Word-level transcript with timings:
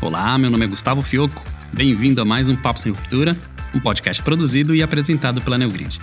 Olá, 0.00 0.38
meu 0.38 0.48
nome 0.48 0.64
é 0.64 0.68
Gustavo 0.68 1.02
Fioco. 1.02 1.42
Bem-vindo 1.72 2.22
a 2.22 2.24
mais 2.24 2.48
um 2.48 2.54
Papo 2.54 2.78
Sem 2.78 2.92
Ruptura, 2.92 3.36
um 3.74 3.80
podcast 3.80 4.22
produzido 4.22 4.72
e 4.72 4.80
apresentado 4.80 5.42
pela 5.42 5.58
Neogrid. 5.58 5.98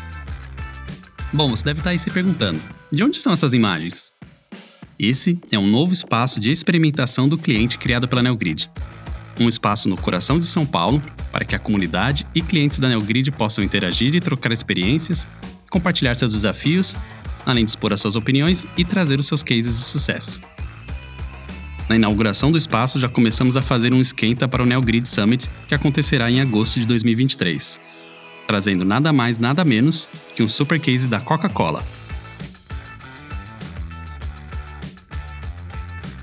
Bom, 1.31 1.49
você 1.49 1.63
deve 1.63 1.79
estar 1.79 1.91
aí 1.91 1.97
se 1.97 2.11
perguntando: 2.11 2.59
de 2.91 3.03
onde 3.05 3.21
são 3.21 3.31
essas 3.31 3.53
imagens? 3.53 4.11
Esse 4.99 5.39
é 5.49 5.57
um 5.57 5.65
novo 5.65 5.93
espaço 5.93 6.41
de 6.41 6.51
experimentação 6.51 7.29
do 7.29 7.37
cliente 7.37 7.77
criado 7.77 8.05
pela 8.05 8.21
Neogrid. 8.21 8.69
Um 9.39 9.47
espaço 9.47 9.87
no 9.87 9.95
coração 9.95 10.39
de 10.39 10.45
São 10.45 10.65
Paulo 10.65 11.01
para 11.31 11.45
que 11.45 11.55
a 11.55 11.59
comunidade 11.59 12.27
e 12.35 12.41
clientes 12.41 12.79
da 12.79 12.89
Neogrid 12.89 13.31
possam 13.31 13.63
interagir 13.63 14.13
e 14.13 14.19
trocar 14.19 14.51
experiências, 14.51 15.25
compartilhar 15.69 16.15
seus 16.15 16.33
desafios, 16.33 16.97
além 17.45 17.63
de 17.63 17.71
expor 17.71 17.93
as 17.93 18.01
suas 18.01 18.17
opiniões 18.17 18.67
e 18.77 18.83
trazer 18.83 19.19
os 19.19 19.25
seus 19.25 19.41
cases 19.41 19.77
de 19.77 19.85
sucesso. 19.85 20.41
Na 21.87 21.95
inauguração 21.95 22.51
do 22.51 22.57
espaço, 22.57 22.99
já 22.99 23.07
começamos 23.07 23.55
a 23.55 23.61
fazer 23.61 23.93
um 23.93 24.01
esquenta 24.01 24.47
para 24.47 24.63
o 24.63 24.65
NeoGrid 24.65 25.07
Summit, 25.07 25.49
que 25.67 25.75
acontecerá 25.75 26.31
em 26.31 26.41
agosto 26.41 26.79
de 26.79 26.85
2023, 26.87 27.79
trazendo 28.47 28.83
nada 28.83 29.13
mais, 29.13 29.37
nada 29.37 29.63
menos 29.63 30.07
que 30.35 30.41
um 30.41 30.47
super 30.47 30.79
case 30.79 31.07
da 31.07 31.19
Coca-Cola. 31.19 31.83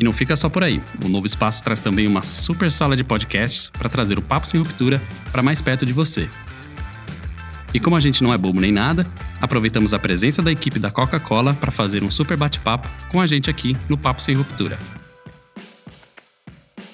E 0.01 0.05
não 0.05 0.11
fica 0.11 0.34
só 0.34 0.48
por 0.48 0.65
aí. 0.65 0.83
O 1.05 1.09
novo 1.09 1.27
espaço 1.27 1.62
traz 1.62 1.78
também 1.78 2.09
uma 2.09 2.25
super 2.25 2.72
sala 2.72 2.97
de 2.97 3.05
podcasts 3.05 3.70
para 3.70 3.89
trazer 3.89 4.19
o 4.19 4.22
Papo 4.22 4.48
Sem 4.48 4.61
Ruptura 4.61 5.00
para 5.31 5.44
mais 5.44 5.62
perto 5.62 5.87
de 5.87 5.92
você. 5.92 6.28
E 7.72 7.78
como 7.78 7.94
a 7.94 8.00
gente 8.00 8.20
não 8.20 8.34
é 8.34 8.37
bobo 8.37 8.61
nem 8.61 8.72
nada, 8.72 9.06
aproveitamos 9.41 9.94
a 9.94 9.98
presença 10.00 10.42
da 10.42 10.50
equipe 10.50 10.81
da 10.81 10.91
Coca-Cola 10.91 11.55
para 11.55 11.70
fazer 11.70 12.03
um 12.03 12.11
super 12.11 12.37
bate-papo 12.37 12.89
com 13.11 13.20
a 13.20 13.28
gente 13.28 13.48
aqui 13.48 13.77
no 13.89 13.97
Papo 13.97 14.20
Sem 14.20 14.34
Ruptura. 14.34 14.77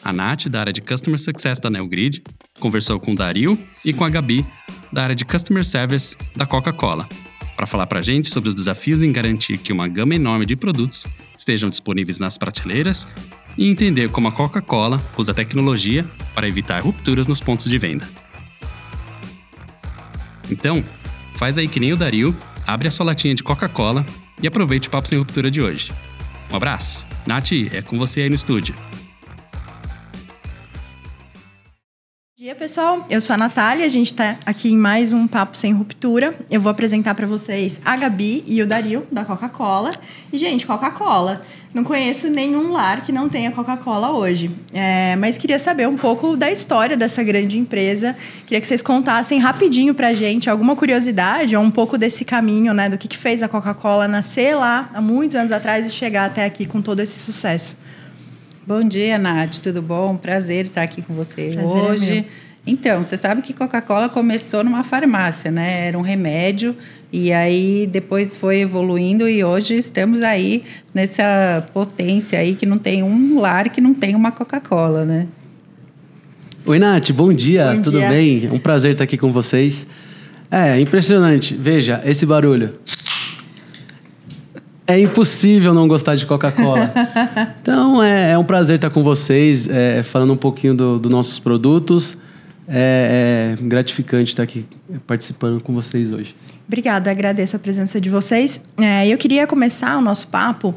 A 0.02 0.12
Nath, 0.12 0.46
da 0.48 0.60
área 0.60 0.72
de 0.72 0.80
Customer 0.80 1.18
Success 1.18 1.60
da 1.60 1.68
NeoGrid, 1.70 2.22
conversou 2.60 2.98
com 3.00 3.12
o 3.12 3.16
Dario 3.16 3.58
e 3.84 3.92
com 3.92 4.04
a 4.04 4.08
Gabi, 4.08 4.46
da 4.92 5.02
área 5.02 5.14
de 5.14 5.24
Customer 5.24 5.64
Service 5.64 6.16
da 6.34 6.46
Coca-Cola, 6.46 7.08
para 7.56 7.66
falar 7.66 7.86
para 7.86 7.98
a 7.98 8.02
gente 8.02 8.28
sobre 8.28 8.48
os 8.48 8.54
desafios 8.54 9.02
em 9.02 9.12
garantir 9.12 9.58
que 9.58 9.72
uma 9.72 9.88
gama 9.88 10.14
enorme 10.14 10.46
de 10.46 10.56
produtos 10.56 11.06
estejam 11.36 11.68
disponíveis 11.68 12.18
nas 12.18 12.38
prateleiras 12.38 13.06
e 13.56 13.68
entender 13.68 14.10
como 14.10 14.28
a 14.28 14.32
Coca-Cola 14.32 15.02
usa 15.16 15.34
tecnologia 15.34 16.06
para 16.34 16.48
evitar 16.48 16.82
rupturas 16.82 17.26
nos 17.26 17.40
pontos 17.40 17.68
de 17.68 17.78
venda. 17.78 18.08
Então, 20.50 20.84
faz 21.34 21.58
aí 21.58 21.68
que 21.68 21.80
nem 21.80 21.92
o 21.92 21.96
Dario, 21.96 22.34
abre 22.66 22.88
a 22.88 22.90
sua 22.90 23.06
latinha 23.06 23.34
de 23.34 23.42
Coca-Cola 23.42 24.06
e 24.40 24.46
aproveite 24.46 24.88
o 24.88 24.90
Papo 24.90 25.08
Sem 25.08 25.18
Ruptura 25.18 25.50
de 25.50 25.60
hoje. 25.60 25.92
Um 26.50 26.56
abraço. 26.56 27.06
Nath, 27.26 27.52
é 27.72 27.82
com 27.82 27.98
você 27.98 28.22
aí 28.22 28.28
no 28.28 28.34
estúdio. 28.34 28.74
Pessoal. 32.58 33.06
Eu 33.08 33.20
sou 33.20 33.34
a 33.34 33.36
Natália, 33.36 33.86
a 33.86 33.88
gente 33.88 34.08
está 34.10 34.36
aqui 34.44 34.72
em 34.72 34.76
mais 34.76 35.12
um 35.12 35.28
Papo 35.28 35.56
Sem 35.56 35.72
Ruptura. 35.72 36.34
Eu 36.50 36.60
vou 36.60 36.70
apresentar 36.70 37.14
para 37.14 37.24
vocês 37.24 37.80
a 37.84 37.96
Gabi 37.96 38.42
e 38.48 38.60
o 38.60 38.66
Dario, 38.66 39.06
da 39.12 39.24
Coca-Cola. 39.24 39.92
E, 40.32 40.36
gente, 40.36 40.66
Coca-Cola. 40.66 41.42
Não 41.72 41.84
conheço 41.84 42.28
nenhum 42.28 42.72
lar 42.72 43.02
que 43.02 43.12
não 43.12 43.28
tenha 43.28 43.52
Coca-Cola 43.52 44.10
hoje. 44.10 44.50
É, 44.74 45.14
mas 45.16 45.38
queria 45.38 45.58
saber 45.58 45.86
um 45.86 45.96
pouco 45.96 46.36
da 46.36 46.50
história 46.50 46.96
dessa 46.96 47.22
grande 47.22 47.56
empresa. 47.56 48.16
Queria 48.44 48.60
que 48.60 48.66
vocês 48.66 48.82
contassem 48.82 49.38
rapidinho 49.38 49.94
para 49.94 50.08
a 50.08 50.14
gente 50.14 50.50
alguma 50.50 50.74
curiosidade 50.74 51.54
ou 51.54 51.62
um 51.62 51.70
pouco 51.70 51.96
desse 51.96 52.24
caminho, 52.24 52.74
né? 52.74 52.88
Do 52.88 52.98
que, 52.98 53.06
que 53.06 53.16
fez 53.16 53.40
a 53.40 53.48
Coca-Cola 53.48 54.08
nascer 54.08 54.56
lá 54.56 54.90
há 54.92 55.00
muitos 55.00 55.36
anos 55.36 55.52
atrás 55.52 55.86
e 55.86 55.90
chegar 55.90 56.24
até 56.24 56.44
aqui 56.44 56.66
com 56.66 56.82
todo 56.82 56.98
esse 56.98 57.20
sucesso. 57.20 57.78
Bom 58.66 58.82
dia, 58.82 59.16
Nath. 59.16 59.60
Tudo 59.62 59.80
bom? 59.80 60.16
Prazer 60.16 60.64
estar 60.64 60.82
aqui 60.82 61.02
com 61.02 61.14
você 61.14 61.52
Prazer 61.52 61.78
é 61.78 61.82
hoje. 61.82 62.18
É 62.18 62.47
então, 62.68 63.02
você 63.02 63.16
sabe 63.16 63.40
que 63.40 63.54
Coca-Cola 63.54 64.10
começou 64.10 64.62
numa 64.62 64.82
farmácia, 64.82 65.50
né? 65.50 65.86
Era 65.88 65.96
um 65.96 66.02
remédio 66.02 66.76
e 67.10 67.32
aí 67.32 67.88
depois 67.90 68.36
foi 68.36 68.60
evoluindo 68.60 69.26
e 69.26 69.42
hoje 69.42 69.74
estamos 69.76 70.20
aí 70.20 70.62
nessa 70.92 71.64
potência 71.72 72.38
aí 72.38 72.54
que 72.54 72.66
não 72.66 72.76
tem 72.76 73.02
um 73.02 73.40
lar 73.40 73.70
que 73.70 73.80
não 73.80 73.94
tem 73.94 74.14
uma 74.14 74.30
Coca-Cola, 74.30 75.06
né? 75.06 75.26
Oi, 76.66 76.78
Nath. 76.78 77.10
Bom 77.12 77.32
dia. 77.32 77.72
Bom 77.72 77.80
Tudo 77.80 77.98
dia. 77.98 78.10
bem? 78.10 78.46
É 78.50 78.54
um 78.54 78.58
prazer 78.58 78.92
estar 78.92 79.04
aqui 79.04 79.16
com 79.16 79.32
vocês. 79.32 79.86
É, 80.50 80.78
impressionante. 80.78 81.54
Veja, 81.54 82.02
esse 82.04 82.26
barulho. 82.26 82.74
É 84.86 85.00
impossível 85.00 85.72
não 85.72 85.88
gostar 85.88 86.16
de 86.16 86.26
Coca-Cola. 86.26 86.92
então, 87.62 88.02
é, 88.02 88.32
é, 88.32 88.38
um 88.38 88.44
prazer 88.44 88.76
estar 88.76 88.90
com 88.90 89.02
vocês, 89.02 89.66
é, 89.70 90.02
falando 90.02 90.34
um 90.34 90.36
pouquinho 90.36 90.74
dos 90.74 91.00
do 91.00 91.08
nossos 91.08 91.38
produtos. 91.38 92.18
É, 92.70 93.56
é, 93.58 93.62
gratificante 93.64 94.30
estar 94.30 94.42
aqui 94.42 94.66
participando 95.06 95.62
com 95.62 95.72
vocês 95.72 96.12
hoje. 96.12 96.36
Obrigada, 96.66 97.10
agradeço 97.10 97.56
a 97.56 97.58
presença 97.58 97.98
de 97.98 98.10
vocês. 98.10 98.60
É, 98.76 99.08
eu 99.08 99.16
queria 99.16 99.46
começar 99.46 99.96
o 99.96 100.02
nosso 100.02 100.28
papo, 100.28 100.74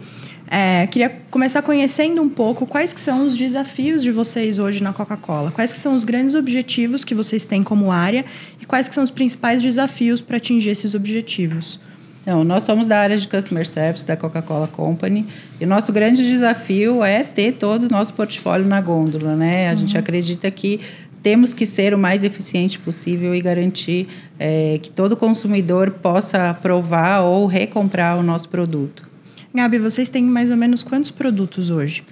é, 0.50 0.88
queria 0.88 1.10
começar 1.30 1.62
conhecendo 1.62 2.22
um 2.22 2.30
pouco 2.30 2.66
quais 2.66 2.94
que 2.94 3.00
são 3.00 3.28
os 3.28 3.36
desafios 3.36 4.02
de 4.04 4.12
vocês 4.12 4.58
hoje 4.58 4.82
na 4.82 4.94
Coca-Cola. 4.94 5.52
Quais 5.52 5.74
que 5.74 5.80
são 5.80 5.94
os 5.94 6.06
grandes 6.06 6.34
objetivos 6.34 7.04
que 7.04 7.14
vocês 7.14 7.44
têm 7.44 7.62
como 7.62 7.92
área 7.92 8.24
e 8.62 8.66
quais 8.66 8.88
que 8.88 8.96
são 8.96 9.04
os 9.04 9.12
principais 9.12 9.62
desafios 9.62 10.22
para 10.22 10.38
atingir 10.38 10.70
esses 10.70 10.96
objetivos. 10.96 11.80
Então, 12.22 12.44
nós 12.44 12.64
somos 12.64 12.86
da 12.88 13.00
área 13.00 13.18
de 13.18 13.28
Customer 13.28 13.66
Service 13.66 14.06
da 14.06 14.16
Coca-Cola 14.16 14.68
Company 14.68 15.26
e 15.60 15.66
o 15.66 15.68
nosso 15.68 15.92
grande 15.92 16.24
desafio 16.24 17.04
é 17.04 17.24
ter 17.24 17.54
todo 17.54 17.86
o 17.86 17.90
nosso 17.90 18.14
portfólio 18.14 18.66
na 18.66 18.80
gôndola, 18.80 19.36
né? 19.36 19.70
A 19.70 19.72
uhum. 19.72 19.78
gente 19.78 19.98
acredita 19.98 20.52
que 20.52 20.80
temos 21.22 21.54
que 21.54 21.66
ser 21.66 21.94
o 21.94 21.98
mais 21.98 22.24
eficiente 22.24 22.80
possível 22.80 23.36
e 23.36 23.42
garantir 23.42 24.08
é, 24.40 24.80
que 24.82 24.90
todo 24.90 25.16
consumidor 25.16 25.92
possa 25.92 26.54
provar 26.54 27.22
ou 27.22 27.46
recomprar 27.46 28.18
o 28.18 28.24
nosso 28.24 28.50
produto. 28.50 29.08
Gabi, 29.54 29.78
vocês 29.78 30.10
têm 30.10 30.24
mais 30.24 30.50
ou 30.50 30.58
menos 30.58 30.84
quantos 30.84 31.12
produtos 31.12 31.70
hoje? 31.70 32.04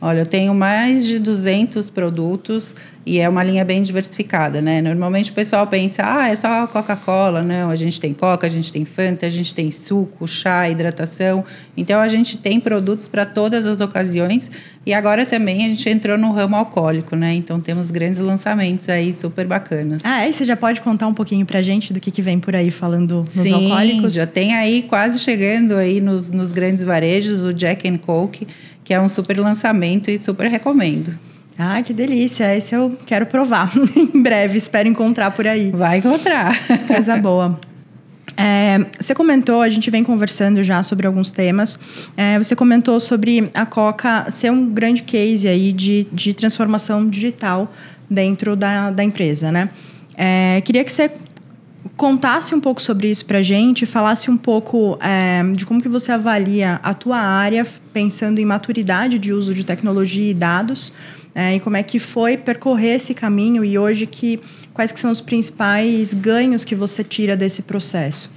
Olha, 0.00 0.20
eu 0.20 0.26
tenho 0.26 0.54
mais 0.54 1.06
de 1.06 1.18
200 1.18 1.88
produtos 1.88 2.74
e 3.06 3.18
é 3.18 3.28
uma 3.28 3.42
linha 3.42 3.64
bem 3.64 3.82
diversificada, 3.82 4.60
né? 4.60 4.82
Normalmente 4.82 5.30
o 5.30 5.32
pessoal 5.32 5.66
pensa, 5.66 6.02
ah, 6.04 6.28
é 6.28 6.36
só 6.36 6.66
Coca-Cola. 6.66 7.42
Não, 7.42 7.70
a 7.70 7.76
gente 7.76 7.98
tem 8.00 8.12
Coca, 8.12 8.46
a 8.46 8.50
gente 8.50 8.70
tem 8.72 8.84
Fanta, 8.84 9.24
a 9.24 9.28
gente 9.30 9.54
tem 9.54 9.70
suco, 9.70 10.26
chá, 10.26 10.68
hidratação. 10.68 11.44
Então 11.76 12.00
a 12.00 12.08
gente 12.08 12.36
tem 12.36 12.60
produtos 12.60 13.08
para 13.08 13.24
todas 13.24 13.66
as 13.66 13.80
ocasiões 13.80 14.50
e 14.84 14.92
agora 14.92 15.24
também 15.24 15.64
a 15.64 15.68
gente 15.68 15.88
entrou 15.88 16.18
no 16.18 16.30
ramo 16.30 16.56
alcoólico, 16.56 17.16
né? 17.16 17.32
Então 17.34 17.58
temos 17.58 17.90
grandes 17.90 18.20
lançamentos 18.20 18.88
aí 18.88 19.14
super 19.14 19.46
bacanas. 19.46 20.02
Ah, 20.04 20.28
e 20.28 20.32
você 20.32 20.44
já 20.44 20.56
pode 20.56 20.82
contar 20.82 21.06
um 21.06 21.14
pouquinho 21.14 21.46
pra 21.46 21.62
gente 21.62 21.92
do 21.92 22.00
que, 22.00 22.10
que 22.10 22.20
vem 22.20 22.38
por 22.38 22.54
aí 22.54 22.70
falando 22.70 23.24
nos 23.34 23.48
Sim, 23.48 23.54
alcoólicos? 23.70 24.14
já 24.14 24.26
tem 24.26 24.54
aí 24.54 24.82
quase 24.82 25.20
chegando 25.20 25.74
aí 25.76 26.00
nos, 26.00 26.28
nos 26.28 26.52
grandes 26.52 26.84
varejos 26.84 27.44
o 27.44 27.54
Jack 27.54 27.88
and 27.88 27.98
Coke, 27.98 28.46
que 28.86 28.94
é 28.94 29.00
um 29.00 29.08
super 29.08 29.36
lançamento 29.40 30.08
e 30.12 30.16
super 30.16 30.48
recomendo. 30.48 31.18
Ah, 31.58 31.82
que 31.82 31.92
delícia! 31.92 32.54
Esse 32.54 32.72
eu 32.72 32.96
quero 33.04 33.26
provar 33.26 33.68
em 33.96 34.22
breve, 34.22 34.56
espero 34.56 34.88
encontrar 34.88 35.32
por 35.32 35.44
aí. 35.44 35.72
Vai 35.72 35.98
encontrar. 35.98 36.54
Coisa 36.86 37.16
boa. 37.16 37.58
É, 38.36 38.86
você 38.96 39.12
comentou, 39.12 39.60
a 39.60 39.68
gente 39.68 39.90
vem 39.90 40.04
conversando 40.04 40.62
já 40.62 40.84
sobre 40.84 41.04
alguns 41.04 41.32
temas. 41.32 41.76
É, 42.16 42.38
você 42.38 42.54
comentou 42.54 43.00
sobre 43.00 43.50
a 43.54 43.66
Coca 43.66 44.30
ser 44.30 44.52
um 44.52 44.70
grande 44.70 45.02
case 45.02 45.48
aí 45.48 45.72
de, 45.72 46.06
de 46.12 46.32
transformação 46.32 47.08
digital 47.08 47.72
dentro 48.08 48.54
da, 48.54 48.92
da 48.92 49.02
empresa, 49.02 49.50
né? 49.50 49.68
É, 50.16 50.60
queria 50.60 50.84
que 50.84 50.92
você 50.92 51.10
contasse 51.96 52.54
um 52.54 52.60
pouco 52.60 52.80
sobre 52.80 53.08
isso 53.08 53.26
para 53.26 53.38
a 53.38 53.42
gente, 53.42 53.86
falasse 53.86 54.30
um 54.30 54.36
pouco 54.36 54.98
é, 55.00 55.42
de 55.52 55.66
como 55.66 55.80
que 55.80 55.88
você 55.88 56.12
avalia 56.12 56.80
a 56.82 56.94
tua 56.94 57.18
área, 57.18 57.66
pensando 57.92 58.38
em 58.38 58.44
maturidade 58.44 59.18
de 59.18 59.32
uso 59.32 59.52
de 59.52 59.64
tecnologia 59.64 60.30
e 60.30 60.34
dados, 60.34 60.92
é, 61.34 61.56
e 61.56 61.60
como 61.60 61.76
é 61.76 61.82
que 61.82 61.98
foi 61.98 62.36
percorrer 62.36 62.96
esse 62.96 63.12
caminho 63.12 63.62
e 63.62 63.78
hoje 63.78 64.06
que 64.06 64.40
quais 64.72 64.90
que 64.90 64.98
são 64.98 65.10
os 65.10 65.20
principais 65.20 66.14
ganhos 66.14 66.64
que 66.64 66.74
você 66.74 67.04
tira 67.04 67.36
desse 67.36 67.62
processo? 67.62 68.34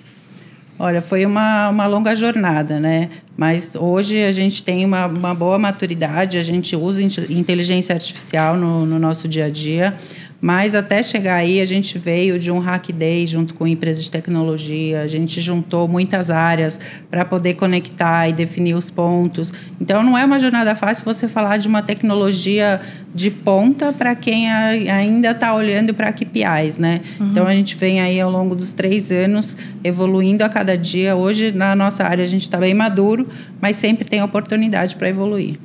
Olha, 0.77 1.01
foi 1.01 1.25
uma, 1.25 1.67
uma 1.69 1.87
longa 1.87 2.15
jornada, 2.15 2.79
né? 2.79 3.09
Mas 3.35 3.75
hoje 3.75 4.23
a 4.23 4.31
gente 4.31 4.63
tem 4.63 4.85
uma, 4.85 5.07
uma 5.07 5.35
boa 5.35 5.59
maturidade, 5.59 6.37
a 6.37 6.41
gente 6.41 6.73
usa 6.73 7.03
inteligência 7.03 7.93
artificial 7.93 8.55
no, 8.55 8.85
no 8.85 8.97
nosso 8.97 9.27
dia 9.27 9.45
a 9.45 9.49
dia. 9.49 9.97
Mas 10.41 10.73
até 10.73 11.03
chegar 11.03 11.35
aí, 11.35 11.59
a 11.59 11.65
gente 11.65 11.97
veio 11.97 12.39
de 12.39 12.49
um 12.49 12.59
Hack 12.59 12.91
Day 12.93 13.27
junto 13.27 13.53
com 13.53 13.67
empresas 13.67 14.03
de 14.03 14.09
tecnologia, 14.09 15.01
a 15.01 15.07
gente 15.07 15.41
juntou 15.41 15.87
muitas 15.87 16.29
áreas 16.29 16.79
para 17.11 17.25
poder 17.25 17.55
conectar 17.55 18.29
e 18.29 18.33
definir 18.33 18.73
os 18.73 18.89
pontos. 18.89 19.53
Então, 19.81 20.01
não 20.01 20.17
é 20.17 20.23
uma 20.23 20.39
jornada 20.39 20.73
fácil 20.75 21.03
você 21.03 21.27
falar 21.27 21.57
de 21.57 21.67
uma 21.67 21.81
tecnologia 21.81 22.79
de 23.13 23.29
ponta 23.29 23.91
para 23.91 24.15
quem 24.15 24.49
ainda 24.49 25.31
está 25.31 25.53
olhando 25.53 25.93
para 25.93 26.13
KPIs, 26.13 26.77
né? 26.77 27.01
Uhum. 27.19 27.31
Então, 27.31 27.45
a 27.45 27.53
gente 27.53 27.75
vem 27.75 27.99
aí 27.99 28.19
ao 28.21 28.31
longo 28.31 28.55
dos 28.55 28.71
três 28.71 29.11
anos 29.11 29.57
evoluindo 29.83 30.43
a 30.43 30.49
cada 30.49 30.77
dia. 30.77 31.17
Hoje, 31.17 31.51
na 31.51 31.75
nossa 31.75 32.05
área, 32.05 32.23
a 32.23 32.27
gente 32.27 32.43
está 32.43 32.57
bem 32.57 32.73
maduro, 32.73 33.27
mas 33.59 33.75
sempre 33.75 34.05
tem 34.05 34.23
oportunidade 34.23 34.95
para 34.95 35.09
evoluir. 35.09 35.57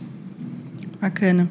Bacana. 1.00 1.48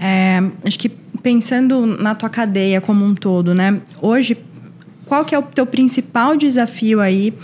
É, 0.00 0.42
acho 0.64 0.78
que 0.78 1.01
pensando 1.22 1.86
na 1.86 2.14
tua 2.14 2.28
cadeia 2.28 2.80
como 2.80 3.04
um 3.04 3.14
todo, 3.14 3.54
né? 3.54 3.80
Hoje, 4.00 4.36
qual 5.06 5.24
que 5.24 5.34
é 5.34 5.38
o 5.38 5.42
teu 5.42 5.66
principal 5.66 6.36
desafio 6.36 7.00
aí 7.00 7.34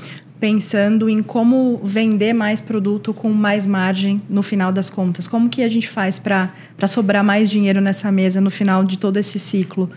pensando 0.40 1.08
em 1.08 1.22
como 1.22 1.80
vender 1.82 2.32
mais 2.32 2.60
produto 2.60 3.12
com 3.12 3.30
mais 3.30 3.66
margem 3.66 4.22
no 4.28 4.42
final 4.42 4.72
das 4.72 4.88
contas? 4.88 5.26
Como 5.26 5.48
que 5.48 5.62
a 5.62 5.69
gente 5.69 5.88
faz 5.88 6.19
para 6.19 6.50
sobrar 6.86 7.25
mais 7.25 7.50
dinheiro 7.50 7.80
nessa 7.80 8.10
mesa 8.10 8.40
no 8.40 8.50
final 8.50 8.84
de 8.84 8.98
todo 8.98 9.16
esse 9.16 9.38
ciclo? 9.38 9.90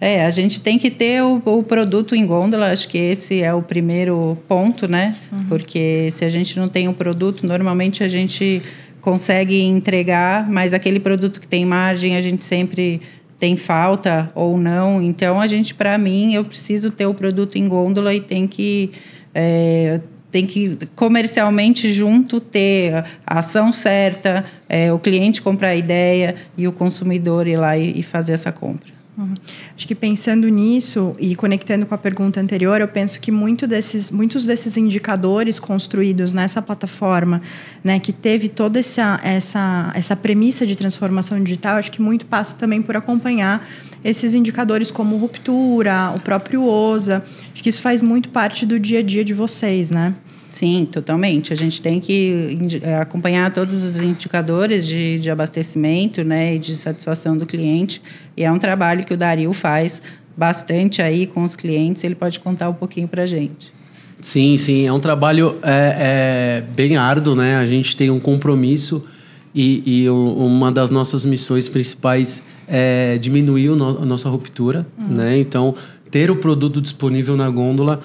É, 0.00 0.24
a 0.24 0.30
gente 0.30 0.60
tem 0.60 0.78
que 0.78 0.90
ter 0.90 1.22
o, 1.22 1.42
o, 1.44 1.62
produto 1.62 2.14
em 2.14 2.24
gôndola, 2.24 2.70
acho 2.70 2.88
que 2.88 2.96
esse 2.96 3.42
é 3.42 3.52
o 3.52 3.60
primeiro 3.60 4.38
ponto, 4.46 4.86
né? 4.88 5.16
Uhum. 5.32 5.44
Porque 5.48 6.08
se 6.12 6.24
a 6.24 6.28
gente 6.28 6.58
não 6.58 6.68
tem 6.68 6.86
o 6.86 6.92
um 6.92 6.94
produto, 6.94 7.44
normalmente 7.44 8.04
a 8.04 8.08
gente 8.08 8.62
consegue 9.08 9.62
entregar, 9.62 10.46
mas 10.50 10.74
aquele 10.74 11.00
produto 11.00 11.40
que 11.40 11.48
tem 11.48 11.64
margem 11.64 12.14
a 12.14 12.20
gente 12.20 12.44
sempre 12.44 13.00
tem 13.38 13.56
falta 13.56 14.28
ou 14.34 14.58
não. 14.58 15.00
Então, 15.00 15.40
a 15.40 15.46
gente, 15.46 15.72
para 15.72 15.96
mim, 15.96 16.34
eu 16.34 16.44
preciso 16.44 16.90
ter 16.90 17.06
o 17.06 17.14
produto 17.14 17.56
em 17.56 17.66
gôndola 17.66 18.12
e 18.12 18.20
tem 18.20 18.46
que. 18.46 18.90
É, 19.34 19.98
tem 20.30 20.44
que 20.44 20.76
comercialmente 20.94 21.90
junto 21.90 22.38
ter 22.38 23.02
a 23.26 23.38
ação 23.38 23.72
certa, 23.72 24.44
é, 24.68 24.92
o 24.92 24.98
cliente 24.98 25.40
comprar 25.40 25.68
a 25.68 25.76
ideia 25.76 26.34
e 26.54 26.68
o 26.68 26.72
consumidor 26.72 27.46
ir 27.46 27.56
lá 27.56 27.78
e, 27.78 28.00
e 28.00 28.02
fazer 28.02 28.34
essa 28.34 28.52
compra. 28.52 28.97
Uhum. 29.18 29.34
Acho 29.76 29.88
que 29.88 29.96
pensando 29.96 30.48
nisso 30.48 31.16
e 31.18 31.34
conectando 31.34 31.84
com 31.84 31.92
a 31.92 31.98
pergunta 31.98 32.40
anterior, 32.40 32.80
eu 32.80 32.86
penso 32.86 33.18
que 33.18 33.32
muito 33.32 33.66
desses, 33.66 34.12
muitos 34.12 34.46
desses 34.46 34.76
indicadores 34.76 35.58
construídos 35.58 36.32
nessa 36.32 36.62
plataforma, 36.62 37.42
né, 37.82 37.98
que 37.98 38.12
teve 38.12 38.48
toda 38.48 38.78
essa, 38.78 39.18
essa, 39.24 39.90
essa 39.96 40.14
premissa 40.14 40.64
de 40.64 40.76
transformação 40.76 41.42
digital, 41.42 41.78
acho 41.78 41.90
que 41.90 42.00
muito 42.00 42.26
passa 42.26 42.54
também 42.54 42.80
por 42.80 42.96
acompanhar 42.96 43.68
esses 44.04 44.34
indicadores 44.34 44.88
como 44.88 45.16
ruptura, 45.16 46.12
o 46.14 46.20
próprio 46.20 46.64
OSA. 46.64 47.24
Acho 47.52 47.60
que 47.60 47.68
isso 47.68 47.82
faz 47.82 48.00
muito 48.00 48.28
parte 48.28 48.64
do 48.64 48.78
dia 48.78 49.00
a 49.00 49.02
dia 49.02 49.24
de 49.24 49.34
vocês, 49.34 49.90
né? 49.90 50.14
Sim, 50.58 50.88
totalmente. 50.90 51.52
A 51.52 51.56
gente 51.56 51.80
tem 51.80 52.00
que 52.00 52.58
eh, 52.82 52.96
acompanhar 52.96 53.52
todos 53.52 53.80
os 53.84 53.96
indicadores 53.98 54.84
de, 54.84 55.20
de 55.20 55.30
abastecimento 55.30 56.24
né, 56.24 56.56
e 56.56 56.58
de 56.58 56.76
satisfação 56.76 57.36
do 57.36 57.46
cliente. 57.46 58.02
E 58.36 58.42
é 58.42 58.50
um 58.50 58.58
trabalho 58.58 59.04
que 59.04 59.14
o 59.14 59.16
Dario 59.16 59.52
faz 59.52 60.02
bastante 60.36 61.00
aí 61.00 61.28
com 61.28 61.44
os 61.44 61.54
clientes. 61.54 62.02
Ele 62.02 62.16
pode 62.16 62.40
contar 62.40 62.68
um 62.68 62.74
pouquinho 62.74 63.06
para 63.06 63.22
a 63.22 63.26
gente. 63.26 63.72
Sim, 64.20 64.56
sim. 64.56 64.84
É 64.84 64.92
um 64.92 64.98
trabalho 64.98 65.54
é, 65.62 66.64
é, 66.66 66.74
bem 66.74 66.96
árduo, 66.96 67.36
né? 67.36 67.54
A 67.54 67.64
gente 67.64 67.96
tem 67.96 68.10
um 68.10 68.18
compromisso 68.18 69.06
e, 69.54 70.02
e 70.02 70.10
uma 70.10 70.72
das 70.72 70.90
nossas 70.90 71.24
missões 71.24 71.68
principais 71.68 72.42
é 72.66 73.16
diminuir 73.18 73.68
a 73.68 74.04
nossa 74.04 74.28
ruptura, 74.28 74.84
uhum. 74.98 75.14
né? 75.14 75.38
Então, 75.38 75.76
ter 76.10 76.32
o 76.32 76.36
produto 76.36 76.80
disponível 76.80 77.36
na 77.36 77.48
gôndola 77.48 78.02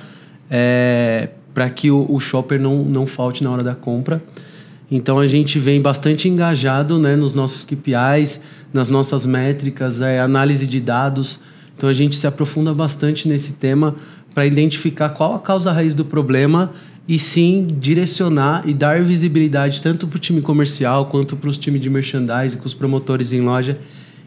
é, 0.51 1.29
para 1.53 1.69
que 1.69 1.91
o, 1.91 2.05
o 2.09 2.19
shopper 2.19 2.59
não, 2.59 2.83
não 2.83 3.05
falte 3.05 3.43
na 3.43 3.51
hora 3.51 3.63
da 3.63 3.75
compra. 3.75 4.21
Então 4.89 5.19
a 5.19 5.27
gente 5.27 5.59
vem 5.59 5.81
bastante 5.81 6.29
engajado 6.29 6.99
né, 6.99 7.15
nos 7.15 7.33
nossos 7.33 7.65
KPIs, 7.65 8.41
nas 8.71 8.89
nossas 8.89 9.25
métricas, 9.25 10.01
é, 10.01 10.19
análise 10.19 10.67
de 10.67 10.79
dados. 10.79 11.39
Então 11.75 11.89
a 11.89 11.93
gente 11.93 12.15
se 12.15 12.27
aprofunda 12.27 12.73
bastante 12.73 13.27
nesse 13.27 13.53
tema 13.53 13.95
para 14.33 14.45
identificar 14.45 15.09
qual 15.09 15.35
a 15.35 15.39
causa 15.39 15.71
raiz 15.71 15.95
do 15.95 16.05
problema 16.05 16.71
e 17.07 17.19
sim 17.19 17.67
direcionar 17.79 18.63
e 18.65 18.73
dar 18.73 19.01
visibilidade 19.03 19.81
tanto 19.81 20.07
para 20.07 20.17
o 20.17 20.19
time 20.19 20.41
comercial 20.41 21.07
quanto 21.07 21.35
para 21.35 21.49
os 21.49 21.57
times 21.57 21.81
de 21.81 21.89
merchandising, 21.89 22.57
com 22.57 22.65
os 22.65 22.73
promotores 22.73 23.33
em 23.33 23.41
loja. 23.41 23.77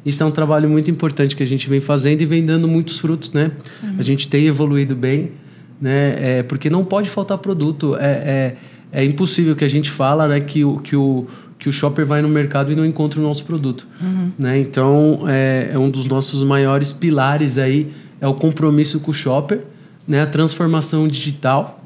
Isso 0.05 0.23
é 0.23 0.27
um 0.27 0.31
trabalho 0.31 0.69
muito 0.69 0.91
importante 0.91 1.35
que 1.35 1.43
a 1.43 1.47
gente 1.47 1.69
vem 1.69 1.81
fazendo 1.81 2.23
e 2.23 2.27
vem 2.27 2.45
dando 2.45 2.69
muitos 2.69 2.99
frutos, 2.99 3.33
né? 3.33 3.51
Uhum. 3.83 3.97
A 3.99 4.03
gente 4.03 4.29
tem 4.29 4.47
evoluído 4.47 4.95
bem 4.95 5.33
né? 5.81 6.39
É, 6.39 6.43
porque 6.43 6.71
não 6.71 6.85
pode 6.85 7.09
faltar 7.09 7.39
produto. 7.39 7.97
É, 7.97 8.07
é, 8.07 8.57
é, 8.93 9.05
impossível 9.05 9.55
que 9.55 9.65
a 9.65 9.69
gente 9.69 9.91
fala 9.91 10.29
né, 10.29 10.41
que, 10.41 10.65
o, 10.65 10.79
que, 10.79 10.97
o, 10.97 11.27
que 11.59 11.69
o 11.69 11.73
shopper 11.73 12.07
vai 12.07 12.23
no 12.23 12.29
mercado 12.29 12.73
e 12.73 12.77
não 12.77 12.85
encontra 12.85 13.21
o 13.21 13.23
nosso 13.23 13.45
produto. 13.45 13.87
Uhum. 14.01 14.33
Né? 14.39 14.59
Então, 14.61 15.25
é, 15.29 15.71
é 15.73 15.79
um 15.79 15.91
dos 15.91 16.07
nossos 16.07 16.43
maiores 16.43 16.93
pilares 16.93 17.59
aí, 17.59 17.93
é 18.21 18.27
o 18.27 18.35
compromisso 18.35 19.01
com 19.01 19.11
o 19.11 19.15
shopper, 19.15 19.61
né? 20.07 20.23
a 20.23 20.27
transformação 20.27 21.07
digital. 21.07 21.85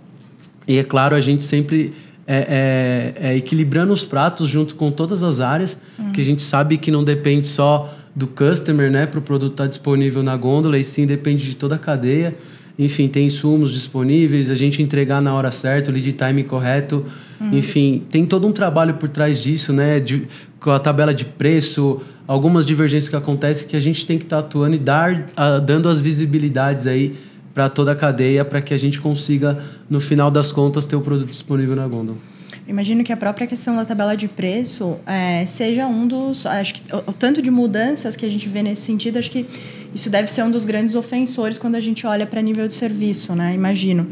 E, 0.67 0.79
é 0.79 0.85
claro, 0.85 1.15
a 1.17 1.21
gente 1.21 1.43
sempre... 1.43 1.93
É, 2.33 3.17
é, 3.19 3.31
é, 3.31 3.37
equilibrando 3.37 3.93
os 3.93 4.05
pratos 4.05 4.49
junto 4.49 4.77
com 4.77 4.93
todas 4.93 5.25
as 5.25 5.41
áreas, 5.41 5.83
uhum. 5.99 6.13
que 6.13 6.21
a 6.21 6.25
gente 6.25 6.45
sabe 6.45 6.79
que 6.79 6.89
não 6.89 7.03
depende 7.03 7.45
só 7.45 7.93
do 8.15 8.29
customer, 8.29 8.89
né, 8.89 9.05
para 9.05 9.19
o 9.19 9.23
produto 9.23 9.55
estar 9.55 9.65
tá 9.65 9.69
disponível 9.69 10.23
na 10.23 10.37
gôndola, 10.37 10.79
e 10.79 10.85
sim 10.85 11.07
depende 11.07 11.45
de 11.45 11.57
toda 11.57 11.75
a 11.75 11.79
cadeia 11.79 12.37
enfim, 12.81 13.09
tem 13.09 13.27
insumos 13.27 13.73
disponíveis, 13.73 14.51
a 14.51 14.55
gente 14.55 14.83
entregar 14.83 15.21
na 15.21 15.35
hora 15.35 15.51
certa, 15.51 15.91
o 15.91 15.95
lead 15.95 16.13
time 16.13 16.43
correto, 16.43 17.05
uhum. 17.39 17.59
enfim, 17.59 18.03
tem 18.11 18.25
todo 18.25 18.47
um 18.47 18.53
trabalho 18.53 18.95
por 18.95 19.11
trás 19.11 19.43
disso, 19.43 19.71
né? 19.71 20.01
De, 20.01 20.27
com 20.59 20.71
a 20.71 20.79
tabela 20.79 21.13
de 21.13 21.27
preço, 21.27 22.01
algumas 22.27 22.65
divergências 22.65 23.11
que 23.11 23.17
acontecem 23.17 23.69
que 23.69 23.77
a 23.77 23.81
gente 23.81 24.07
tem 24.07 24.17
que 24.17 24.25
estar 24.25 24.41
tá 24.41 24.47
atuando 24.47 24.77
e 24.77 24.79
dar, 24.79 25.29
a, 25.37 25.59
dando 25.59 25.91
as 25.91 26.01
visibilidades 26.01 26.87
aí 26.87 27.19
para 27.53 27.69
toda 27.69 27.93
a 27.93 27.95
cadeia 27.95 28.47
para 28.47 28.63
que 28.63 28.73
a 28.73 28.79
gente 28.79 28.99
consiga, 28.99 29.63
no 29.89 30.01
final 30.01 30.31
das 30.31 30.51
contas, 30.51 30.87
ter 30.87 30.97
o 30.97 31.03
produto 31.03 31.29
disponível 31.29 31.77
na 31.77 31.87
gôndola. 31.87 32.17
Imagino 32.67 33.03
que 33.03 33.13
a 33.13 33.17
própria 33.17 33.49
questão 33.49 33.75
da 33.75 33.85
tabela 33.85 34.17
de 34.17 34.29
preço 34.29 34.97
é, 35.05 35.45
seja 35.45 35.87
um 35.87 36.07
dos. 36.07 36.47
Acho 36.47 36.75
que 36.75 36.95
o, 36.95 36.99
o, 37.11 37.13
tanto 37.13 37.43
de 37.43 37.51
mudanças 37.51 38.15
que 38.15 38.25
a 38.25 38.29
gente 38.29 38.49
vê 38.49 38.63
nesse 38.63 38.83
sentido, 38.83 39.19
acho 39.19 39.31
que 39.31 39.45
isso 39.95 40.09
deve 40.09 40.33
ser 40.33 40.43
um 40.43 40.51
dos 40.51 40.65
grandes 40.65 40.95
ofensores 40.95 41.59
quando 41.59 41.75
a 41.75 41.81
gente 41.81 42.07
olha 42.07 42.27
para 42.27 42.41
nível 42.41 42.67
de 42.67 42.75
serviço, 42.75 43.35
né? 43.35 43.55
Imagino. 43.55 44.07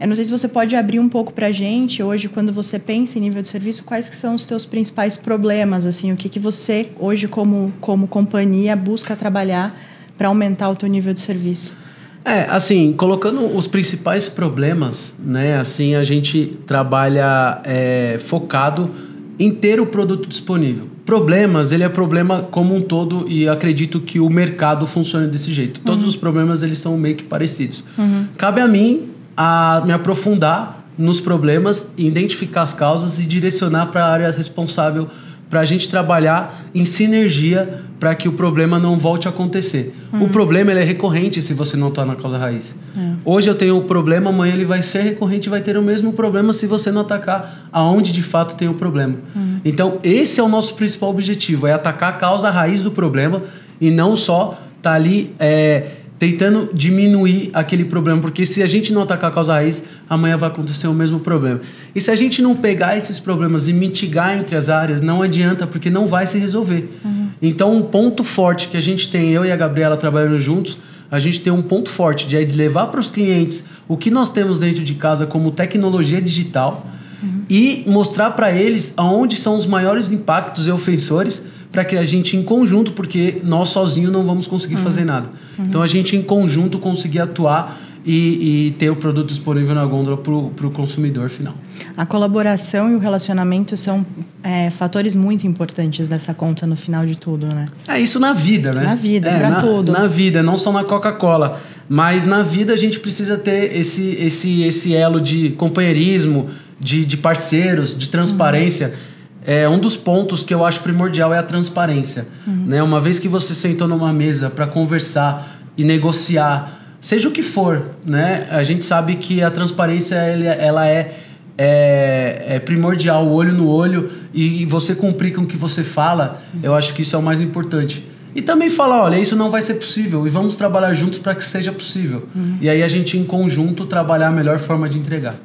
Eu 0.00 0.08
não 0.08 0.16
sei 0.16 0.24
se 0.24 0.30
você 0.30 0.48
pode 0.48 0.74
abrir 0.74 0.98
um 0.98 1.08
pouco 1.08 1.32
para 1.32 1.46
a 1.46 1.52
gente 1.52 2.02
hoje, 2.02 2.28
quando 2.28 2.52
você 2.52 2.78
pensa 2.78 3.18
em 3.18 3.22
nível 3.22 3.40
de 3.40 3.48
serviço, 3.48 3.84
quais 3.84 4.08
que 4.08 4.16
são 4.16 4.34
os 4.34 4.44
teus 4.44 4.66
principais 4.66 5.16
problemas, 5.16 5.86
assim, 5.86 6.12
o 6.12 6.16
que, 6.16 6.28
que 6.28 6.38
você 6.38 6.88
hoje 6.98 7.28
como, 7.28 7.72
como 7.80 8.06
companhia 8.06 8.74
busca 8.74 9.14
trabalhar 9.14 9.74
para 10.18 10.28
aumentar 10.28 10.68
o 10.68 10.76
teu 10.76 10.88
nível 10.88 11.12
de 11.12 11.20
serviço? 11.20 11.76
É, 12.24 12.46
assim, 12.48 12.92
colocando 12.92 13.54
os 13.54 13.66
principais 13.66 14.28
problemas, 14.28 15.14
né? 15.18 15.58
Assim, 15.58 15.94
a 15.94 16.02
gente 16.02 16.58
trabalha 16.66 17.60
é, 17.64 18.16
focado 18.18 18.90
em 19.38 19.50
ter 19.50 19.80
o 19.80 19.86
produto 19.86 20.28
disponível. 20.28 20.93
Problemas, 21.04 21.70
ele 21.70 21.82
é 21.82 21.88
problema 21.88 22.42
como 22.50 22.74
um 22.74 22.80
todo 22.80 23.26
e 23.28 23.48
acredito 23.48 24.00
que 24.00 24.18
o 24.18 24.30
mercado 24.30 24.86
funciona 24.86 25.26
desse 25.26 25.52
jeito. 25.52 25.80
Todos 25.80 26.02
uhum. 26.02 26.08
os 26.08 26.16
problemas, 26.16 26.62
eles 26.62 26.78
são 26.78 26.96
meio 26.96 27.16
que 27.16 27.24
parecidos. 27.24 27.84
Uhum. 27.98 28.26
Cabe 28.38 28.60
a 28.60 28.68
mim 28.68 29.10
a 29.36 29.82
me 29.84 29.92
aprofundar 29.92 30.84
nos 30.96 31.20
problemas, 31.20 31.90
identificar 31.98 32.62
as 32.62 32.72
causas 32.72 33.18
e 33.18 33.26
direcionar 33.26 33.86
para 33.86 34.04
a 34.04 34.12
área 34.12 34.30
responsável 34.30 35.08
para 35.54 35.60
a 35.60 35.64
gente 35.64 35.88
trabalhar 35.88 36.64
em 36.74 36.84
sinergia 36.84 37.84
para 38.00 38.12
que 38.16 38.28
o 38.28 38.32
problema 38.32 38.76
não 38.76 38.98
volte 38.98 39.28
a 39.28 39.30
acontecer. 39.30 39.94
Uhum. 40.12 40.24
O 40.24 40.28
problema 40.28 40.72
é 40.72 40.82
recorrente 40.82 41.40
se 41.40 41.54
você 41.54 41.76
não 41.76 41.90
está 41.90 42.04
na 42.04 42.16
causa 42.16 42.36
raiz. 42.36 42.74
É. 42.98 43.12
Hoje 43.24 43.48
eu 43.48 43.54
tenho 43.54 43.76
um 43.76 43.84
problema, 43.86 44.30
amanhã 44.30 44.52
ele 44.52 44.64
vai 44.64 44.82
ser 44.82 45.02
recorrente 45.02 45.46
e 45.46 45.50
vai 45.50 45.60
ter 45.60 45.78
o 45.78 45.82
mesmo 45.82 46.12
problema 46.12 46.52
se 46.52 46.66
você 46.66 46.90
não 46.90 47.02
atacar 47.02 47.68
aonde 47.70 48.10
de 48.10 48.20
fato 48.20 48.56
tem 48.56 48.66
o 48.66 48.74
problema. 48.74 49.14
Uhum. 49.32 49.60
Então, 49.64 50.00
esse 50.02 50.40
é 50.40 50.42
o 50.42 50.48
nosso 50.48 50.74
principal 50.74 51.10
objetivo, 51.10 51.68
é 51.68 51.72
atacar 51.72 52.14
a 52.14 52.16
causa 52.16 52.50
raiz 52.50 52.82
do 52.82 52.90
problema 52.90 53.40
e 53.80 53.92
não 53.92 54.16
só 54.16 54.58
estar 54.76 54.90
tá 54.90 54.92
ali 54.92 55.32
é, 55.38 55.86
tentando 56.30 56.70
diminuir 56.72 57.50
aquele 57.52 57.84
problema, 57.84 58.20
porque 58.20 58.46
se 58.46 58.62
a 58.62 58.66
gente 58.66 58.92
não 58.92 59.02
atacar 59.02 59.30
a 59.30 59.34
causa 59.34 59.52
raiz, 59.52 59.84
amanhã 60.08 60.36
vai 60.36 60.48
acontecer 60.48 60.86
o 60.86 60.94
mesmo 60.94 61.20
problema. 61.20 61.60
E 61.94 62.00
se 62.00 62.10
a 62.10 62.16
gente 62.16 62.40
não 62.40 62.56
pegar 62.56 62.96
esses 62.96 63.18
problemas 63.18 63.68
e 63.68 63.72
mitigar 63.72 64.38
entre 64.38 64.56
as 64.56 64.70
áreas, 64.70 65.02
não 65.02 65.20
adianta, 65.20 65.66
porque 65.66 65.90
não 65.90 66.06
vai 66.06 66.26
se 66.26 66.38
resolver. 66.38 66.88
Uhum. 67.04 67.28
Então, 67.42 67.76
um 67.76 67.82
ponto 67.82 68.24
forte 68.24 68.68
que 68.68 68.76
a 68.76 68.80
gente 68.80 69.10
tem, 69.10 69.32
eu 69.32 69.44
e 69.44 69.52
a 69.52 69.56
Gabriela 69.56 69.96
trabalhando 69.96 70.38
juntos, 70.38 70.78
a 71.10 71.18
gente 71.18 71.40
tem 71.40 71.52
um 71.52 71.62
ponto 71.62 71.90
forte 71.90 72.26
de, 72.26 72.42
de 72.42 72.54
levar 72.54 72.86
para 72.86 73.00
os 73.00 73.10
clientes 73.10 73.64
o 73.86 73.96
que 73.96 74.10
nós 74.10 74.30
temos 74.30 74.60
dentro 74.60 74.82
de 74.82 74.94
casa 74.94 75.26
como 75.26 75.50
tecnologia 75.50 76.22
digital 76.22 76.86
uhum. 77.22 77.42
e 77.50 77.84
mostrar 77.86 78.30
para 78.30 78.50
eles 78.50 78.94
aonde 78.96 79.36
são 79.36 79.56
os 79.56 79.66
maiores 79.66 80.10
impactos 80.10 80.66
e 80.66 80.70
ofensores 80.70 81.44
para 81.74 81.84
que 81.84 81.96
a 81.96 82.04
gente 82.04 82.36
em 82.36 82.42
conjunto, 82.44 82.92
porque 82.92 83.40
nós 83.42 83.70
sozinhos 83.70 84.12
não 84.12 84.22
vamos 84.22 84.46
conseguir 84.46 84.76
uhum. 84.76 84.82
fazer 84.84 85.04
nada. 85.04 85.28
Uhum. 85.58 85.64
Então 85.64 85.82
a 85.82 85.88
gente 85.88 86.14
em 86.14 86.22
conjunto 86.22 86.78
conseguir 86.78 87.18
atuar 87.18 87.80
e, 88.06 88.66
e, 88.66 88.70
ter 88.72 88.90
o 88.90 88.96
produto 88.96 89.28
disponível 89.28 89.74
na 89.74 89.84
gôndola 89.84 90.18
para 90.18 90.66
o 90.66 90.70
consumidor 90.70 91.28
final. 91.28 91.54
A 91.96 92.06
colaboração 92.06 92.92
e 92.92 92.94
o 92.94 92.98
relacionamento 93.00 93.76
são 93.76 94.06
é, 94.40 94.70
fatores 94.70 95.16
muito 95.16 95.48
importantes 95.48 96.06
dessa 96.06 96.32
conta 96.32 96.64
no 96.64 96.76
final 96.76 97.04
de 97.04 97.16
tudo, 97.16 97.46
né? 97.46 97.66
É 97.88 97.98
isso 97.98 98.20
na 98.20 98.32
vida, 98.32 98.72
né? 98.72 98.82
Na 98.82 98.94
vida, 98.94 99.28
é, 99.28 99.38
para 99.40 99.60
tudo. 99.60 99.90
Na 99.90 100.06
vida, 100.06 100.44
não 100.44 100.56
só 100.56 100.70
na 100.70 100.84
Coca-Cola. 100.84 101.60
Mas 101.88 102.24
na 102.24 102.42
vida 102.42 102.72
a 102.72 102.76
gente 102.76 103.00
precisa 103.00 103.36
ter 103.36 103.76
esse, 103.76 104.10
esse, 104.20 104.62
esse 104.62 104.94
elo 104.94 105.20
de 105.20 105.50
companheirismo, 105.50 106.50
de, 106.78 107.04
de 107.04 107.16
parceiros, 107.16 107.98
de 107.98 108.08
transparência. 108.08 108.88
Uhum 108.88 109.13
é, 109.44 109.68
um 109.68 109.78
dos 109.78 109.96
pontos 109.96 110.42
que 110.42 110.54
eu 110.54 110.64
acho 110.64 110.80
primordial 110.80 111.32
é 111.32 111.38
a 111.38 111.42
transparência. 111.42 112.26
Uhum. 112.46 112.64
Né? 112.66 112.82
Uma 112.82 113.00
vez 113.00 113.18
que 113.18 113.28
você 113.28 113.54
sentou 113.54 113.86
numa 113.86 114.12
mesa 114.12 114.48
para 114.48 114.66
conversar 114.66 115.60
e 115.76 115.84
negociar, 115.84 116.96
seja 117.00 117.28
o 117.28 117.30
que 117.30 117.42
for, 117.42 117.90
né? 118.06 118.48
a 118.50 118.62
gente 118.62 118.82
sabe 118.82 119.16
que 119.16 119.42
a 119.42 119.50
transparência 119.50 120.16
ela 120.16 120.88
é, 120.88 121.14
é, 121.58 122.44
é 122.48 122.58
primordial, 122.58 123.30
olho 123.30 123.52
no 123.52 123.68
olho, 123.68 124.10
e 124.32 124.64
você 124.64 124.94
cumprir 124.94 125.34
com 125.34 125.42
o 125.42 125.46
que 125.46 125.56
você 125.56 125.84
fala, 125.84 126.42
uhum. 126.54 126.60
eu 126.62 126.74
acho 126.74 126.94
que 126.94 127.02
isso 127.02 127.14
é 127.14 127.18
o 127.18 127.22
mais 127.22 127.40
importante. 127.40 128.04
E 128.34 128.42
também 128.42 128.68
falar, 128.68 129.02
olha, 129.02 129.16
isso 129.16 129.36
não 129.36 129.50
vai 129.50 129.62
ser 129.62 129.74
possível 129.74 130.26
e 130.26 130.30
vamos 130.30 130.56
trabalhar 130.56 130.92
juntos 130.94 131.20
para 131.20 131.34
que 131.34 131.44
seja 131.44 131.70
possível. 131.70 132.26
Uhum. 132.34 132.58
E 132.60 132.68
aí 132.68 132.82
a 132.82 132.88
gente, 132.88 133.16
em 133.16 133.24
conjunto, 133.24 133.86
trabalhar 133.86 134.28
a 134.28 134.32
melhor 134.32 134.58
forma 134.58 134.88
de 134.88 134.98
entregar. 134.98 135.36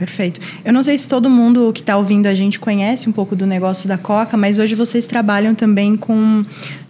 Perfeito. 0.00 0.40
Eu 0.64 0.72
não 0.72 0.82
sei 0.82 0.96
se 0.96 1.06
todo 1.06 1.28
mundo 1.28 1.70
que 1.74 1.80
está 1.80 1.94
ouvindo 1.94 2.26
a 2.26 2.34
gente 2.34 2.58
conhece 2.58 3.06
um 3.06 3.12
pouco 3.12 3.36
do 3.36 3.46
negócio 3.46 3.86
da 3.86 3.98
Coca, 3.98 4.34
mas 4.34 4.56
hoje 4.56 4.74
vocês 4.74 5.04
trabalham 5.04 5.54
também 5.54 5.94
com 5.94 6.42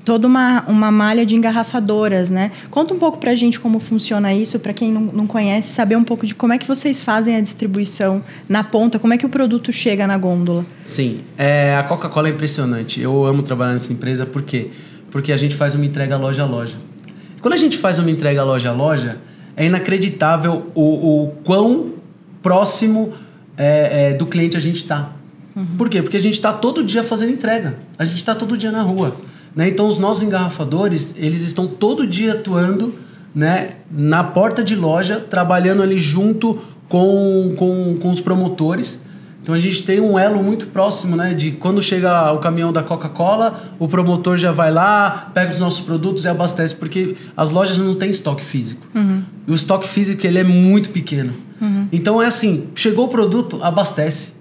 toda 0.05 0.29
uma, 0.29 0.62
uma 0.69 0.93
malha 0.93 1.26
de 1.26 1.35
engarrafadoras, 1.35 2.31
né? 2.31 2.52
Conta 2.71 2.95
um 2.95 3.00
pouco 3.00 3.19
para 3.19 3.33
a 3.33 3.35
gente 3.35 3.59
como 3.59 3.81
funciona 3.81 4.33
isso, 4.33 4.61
para 4.61 4.73
quem 4.73 4.93
não, 4.93 5.00
não 5.00 5.26
conhece, 5.26 5.73
saber 5.73 5.97
um 5.97 6.05
pouco 6.05 6.25
de 6.25 6.37
como 6.37 6.52
é 6.52 6.59
que 6.59 6.69
vocês 6.69 7.00
fazem 7.00 7.35
a 7.35 7.40
distribuição 7.40 8.23
na 8.49 8.62
ponta, 8.62 8.97
como 8.97 9.12
é 9.12 9.19
que 9.19 9.26
o 9.26 9.29
produto 9.29 9.73
chega 9.73 10.07
na 10.07 10.17
gôndola. 10.17 10.64
Sim, 10.85 11.23
é, 11.37 11.75
a 11.75 11.83
Coca-Cola 11.83 12.29
é 12.29 12.31
impressionante. 12.31 13.00
Eu 13.00 13.26
amo 13.26 13.43
trabalhar 13.43 13.73
nessa 13.73 13.93
empresa 13.93 14.25
porque 14.25 14.71
porque 15.11 15.33
a 15.33 15.37
gente 15.37 15.57
faz 15.57 15.75
uma 15.75 15.85
entrega 15.85 16.17
loja 16.17 16.43
a 16.43 16.47
loja. 16.47 16.76
Quando 17.40 17.55
a 17.55 17.57
gente 17.57 17.76
faz 17.76 17.99
uma 17.99 18.09
entrega 18.09 18.45
loja 18.45 18.71
a 18.71 18.73
loja, 18.73 19.19
é 19.57 19.67
inacreditável 19.67 20.71
o, 20.76 21.25
o 21.25 21.33
quão 21.43 22.00
próximo 22.43 23.15
é, 23.57 24.11
é, 24.11 24.15
do 24.15 24.27
cliente 24.27 24.57
a 24.57 24.61
gente 24.61 24.77
está. 24.77 25.13
Uhum. 25.55 25.77
Por 25.77 25.89
quê? 25.89 26.03
Porque 26.03 26.17
a 26.17 26.21
gente 26.21 26.35
está 26.35 26.53
todo 26.53 26.83
dia 26.83 27.03
fazendo 27.03 27.33
entrega. 27.33 27.77
A 27.99 28.05
gente 28.05 28.17
está 28.17 28.35
todo 28.35 28.57
dia 28.57 28.71
na 28.71 28.83
rua. 28.83 29.17
Né? 29.55 29.69
Então, 29.69 29.87
os 29.87 29.99
nossos 29.99 30.23
engarrafadores, 30.23 31.15
eles 31.19 31.43
estão 31.43 31.67
todo 31.67 32.07
dia 32.07 32.33
atuando 32.33 32.95
né, 33.35 33.73
na 33.91 34.25
porta 34.25 34.63
de 34.63 34.75
loja, 34.75 35.19
trabalhando 35.19 35.83
ali 35.83 35.99
junto 35.99 36.61
com, 36.89 37.55
com, 37.57 37.99
com 38.01 38.11
os 38.11 38.21
promotores. 38.21 39.03
Então, 39.43 39.55
a 39.55 39.59
gente 39.59 39.83
tem 39.85 40.01
um 40.01 40.19
elo 40.19 40.43
muito 40.43 40.67
próximo, 40.67 41.17
né? 41.17 41.33
De 41.33 41.53
quando 41.53 41.83
chega 41.83 42.33
o 42.33 42.39
caminhão 42.39 42.73
da 42.73 42.83
Coca-Cola, 42.83 43.75
o 43.79 43.89
promotor 43.89 44.37
já 44.37 44.53
vai 44.53 44.71
lá, 44.71 45.31
pega 45.33 45.51
os 45.51 45.59
nossos 45.59 45.81
produtos 45.81 46.25
e 46.25 46.29
abastece. 46.29 46.75
Porque 46.75 47.17
as 47.37 47.51
lojas 47.51 47.79
não 47.79 47.95
têm 47.95 48.11
estoque 48.11 48.45
físico. 48.45 48.87
Uhum. 48.95 49.23
E 49.49 49.51
o 49.51 49.55
estoque 49.55 49.89
físico, 49.89 50.27
ele 50.27 50.39
é 50.39 50.45
muito 50.45 50.91
pequeno. 50.91 51.33
Uhum. 51.61 51.89
Então 51.93 52.21
é 52.21 52.27
assim, 52.27 52.69
chegou 52.75 53.07
o 53.07 53.09
produto, 53.09 53.59
abastece. 53.63 54.33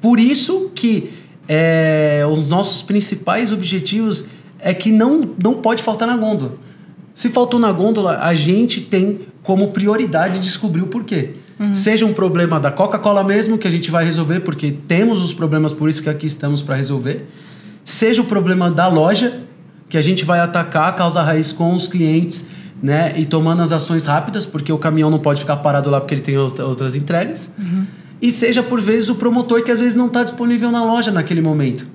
Por 0.00 0.18
isso 0.18 0.70
que 0.74 1.12
é, 1.48 2.24
os 2.30 2.48
nossos 2.48 2.82
principais 2.82 3.52
objetivos 3.52 4.28
é 4.58 4.72
que 4.74 4.90
não, 4.90 5.30
não 5.42 5.54
pode 5.54 5.82
faltar 5.82 6.06
na 6.08 6.16
gôndola. 6.16 6.56
Se 7.14 7.28
faltou 7.28 7.60
na 7.60 7.70
gôndola, 7.72 8.18
a 8.20 8.34
gente 8.34 8.80
tem 8.80 9.20
como 9.42 9.68
prioridade 9.68 10.38
descobrir 10.38 10.82
o 10.82 10.86
porquê. 10.86 11.36
Uhum. 11.62 11.76
Seja 11.76 12.04
um 12.04 12.12
problema 12.12 12.58
da 12.58 12.70
Coca-Cola 12.70 13.22
mesmo, 13.22 13.56
que 13.56 13.68
a 13.68 13.70
gente 13.70 13.90
vai 13.90 14.04
resolver, 14.04 14.40
porque 14.40 14.70
temos 14.70 15.22
os 15.22 15.32
problemas, 15.32 15.72
por 15.72 15.88
isso 15.88 16.02
que 16.02 16.10
aqui 16.10 16.26
estamos 16.26 16.60
para 16.60 16.74
resolver. 16.74 17.28
Seja 17.84 18.20
o 18.20 18.24
problema 18.24 18.70
da 18.70 18.88
loja, 18.88 19.40
que 19.88 19.96
a 19.96 20.02
gente 20.02 20.24
vai 20.24 20.40
atacar 20.40 20.88
a 20.88 20.92
causa 20.92 21.22
raiz 21.22 21.52
com 21.52 21.74
os 21.74 21.86
clientes 21.86 22.48
né? 22.82 23.14
E 23.16 23.24
tomando 23.24 23.62
as 23.62 23.70
ações 23.70 24.04
rápidas, 24.06 24.44
porque 24.44 24.72
o 24.72 24.78
caminhão 24.78 25.08
não 25.08 25.20
pode 25.20 25.40
ficar 25.40 25.56
parado 25.58 25.88
lá 25.88 26.00
porque 26.00 26.14
ele 26.14 26.20
tem 26.20 26.36
outras 26.36 26.96
entregas. 26.96 27.54
Uhum. 27.56 27.86
E 28.20 28.30
seja 28.30 28.62
por 28.62 28.80
vezes 28.80 29.08
o 29.08 29.14
promotor 29.14 29.62
que 29.62 29.70
às 29.70 29.78
vezes 29.78 29.94
não 29.94 30.06
está 30.06 30.24
disponível 30.24 30.70
na 30.72 30.84
loja 30.84 31.12
naquele 31.12 31.40
momento. 31.40 31.86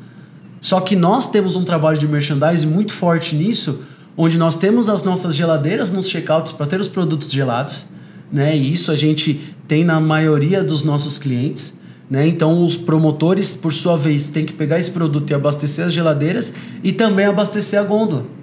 Só 0.61 0.79
que 0.79 0.95
nós 0.95 1.29
temos 1.29 1.55
um 1.55 1.63
trabalho 1.63 1.97
de 1.97 2.07
merchandising 2.07 2.67
muito 2.67 2.93
forte 2.93 3.35
nisso, 3.35 3.81
onde 4.15 4.37
nós 4.37 4.55
temos 4.55 4.89
as 4.89 5.03
nossas 5.03 5.35
geladeiras 5.35 5.91
nos 5.91 6.09
checkouts 6.09 6.51
para 6.51 6.65
ter 6.65 6.79
os 6.79 6.87
produtos 6.87 7.31
gelados, 7.31 7.85
né? 8.31 8.57
E 8.57 8.71
isso 8.71 8.91
a 8.91 8.95
gente 8.95 9.55
tem 9.67 9.83
na 9.83 9.99
maioria 9.99 10.63
dos 10.63 10.83
nossos 10.83 11.17
clientes. 11.17 11.79
Né? 12.09 12.27
Então, 12.27 12.63
os 12.63 12.77
promotores, 12.77 13.55
por 13.55 13.73
sua 13.73 13.97
vez, 13.97 14.29
têm 14.29 14.45
que 14.45 14.53
pegar 14.53 14.79
esse 14.79 14.91
produto 14.91 15.29
e 15.29 15.33
abastecer 15.33 15.85
as 15.85 15.93
geladeiras 15.93 16.53
e 16.83 16.91
também 16.91 17.25
abastecer 17.25 17.79
a 17.79 17.83
gôndola 17.83 18.37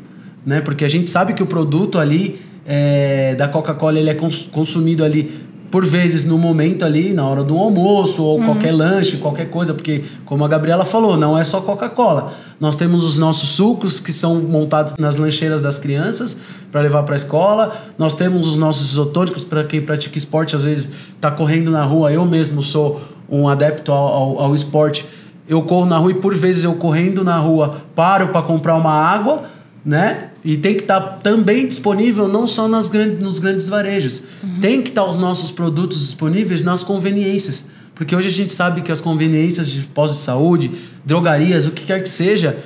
né? 0.44 0.60
Porque 0.60 0.84
a 0.84 0.88
gente 0.88 1.08
sabe 1.08 1.32
que 1.32 1.42
o 1.42 1.46
produto 1.46 1.98
ali 1.98 2.40
é, 2.66 3.34
da 3.34 3.48
Coca-Cola 3.48 3.98
ele 3.98 4.10
é 4.10 4.14
cons 4.14 4.48
consumido 4.52 5.04
ali 5.04 5.42
por 5.74 5.84
vezes 5.84 6.24
no 6.24 6.38
momento 6.38 6.84
ali, 6.84 7.12
na 7.12 7.26
hora 7.26 7.42
do 7.42 7.58
almoço 7.58 8.22
ou 8.22 8.38
uhum. 8.38 8.44
qualquer 8.44 8.70
lanche, 8.70 9.16
qualquer 9.16 9.50
coisa, 9.50 9.74
porque 9.74 10.04
como 10.24 10.44
a 10.44 10.46
Gabriela 10.46 10.84
falou, 10.84 11.16
não 11.16 11.36
é 11.36 11.42
só 11.42 11.60
Coca-Cola. 11.60 12.32
Nós 12.60 12.76
temos 12.76 13.04
os 13.04 13.18
nossos 13.18 13.48
sucos 13.48 13.98
que 13.98 14.12
são 14.12 14.36
montados 14.36 14.94
nas 14.98 15.16
lancheiras 15.16 15.60
das 15.60 15.76
crianças 15.76 16.38
para 16.70 16.80
levar 16.80 17.02
para 17.02 17.16
a 17.16 17.16
escola. 17.16 17.76
Nós 17.98 18.14
temos 18.14 18.46
os 18.46 18.56
nossos 18.56 18.92
isotônicos 18.92 19.42
para 19.42 19.64
quem 19.64 19.82
pratica 19.82 20.16
esporte, 20.16 20.54
às 20.54 20.62
vezes 20.62 20.92
está 21.16 21.28
correndo 21.32 21.72
na 21.72 21.82
rua. 21.82 22.12
Eu 22.12 22.24
mesmo 22.24 22.62
sou 22.62 23.02
um 23.28 23.48
adepto 23.48 23.90
ao, 23.90 24.06
ao, 24.06 24.42
ao 24.42 24.54
esporte. 24.54 25.04
Eu 25.48 25.60
corro 25.62 25.86
na 25.86 25.98
rua 25.98 26.12
e 26.12 26.14
por 26.14 26.36
vezes 26.36 26.62
eu 26.62 26.76
correndo 26.76 27.24
na 27.24 27.38
rua 27.38 27.78
paro 27.96 28.28
para 28.28 28.42
comprar 28.42 28.76
uma 28.76 28.92
água, 28.92 29.46
né? 29.84 30.30
E 30.44 30.56
tem 30.56 30.74
que 30.74 30.82
estar 30.82 31.00
tá 31.00 31.08
também 31.18 31.66
disponível 31.66 32.26
não 32.26 32.46
só 32.46 32.66
nas 32.66 32.88
grandes, 32.88 33.20
nos 33.20 33.38
grandes 33.38 33.68
varejos. 33.68 34.22
Uhum. 34.42 34.60
Tem 34.60 34.80
que 34.80 34.88
estar 34.88 35.02
tá 35.02 35.10
os 35.10 35.16
nossos 35.16 35.50
produtos 35.50 36.00
disponíveis 36.00 36.62
nas 36.62 36.82
conveniências. 36.82 37.68
Porque 37.94 38.16
hoje 38.16 38.28
a 38.28 38.30
gente 38.30 38.50
sabe 38.50 38.80
que 38.80 38.90
as 38.90 39.00
conveniências 39.00 39.68
de 39.68 39.80
pós 39.82 40.12
de 40.12 40.18
saúde, 40.18 40.70
drogarias, 41.04 41.66
o 41.66 41.70
que 41.70 41.84
quer 41.84 42.02
que 42.02 42.08
seja, 42.08 42.58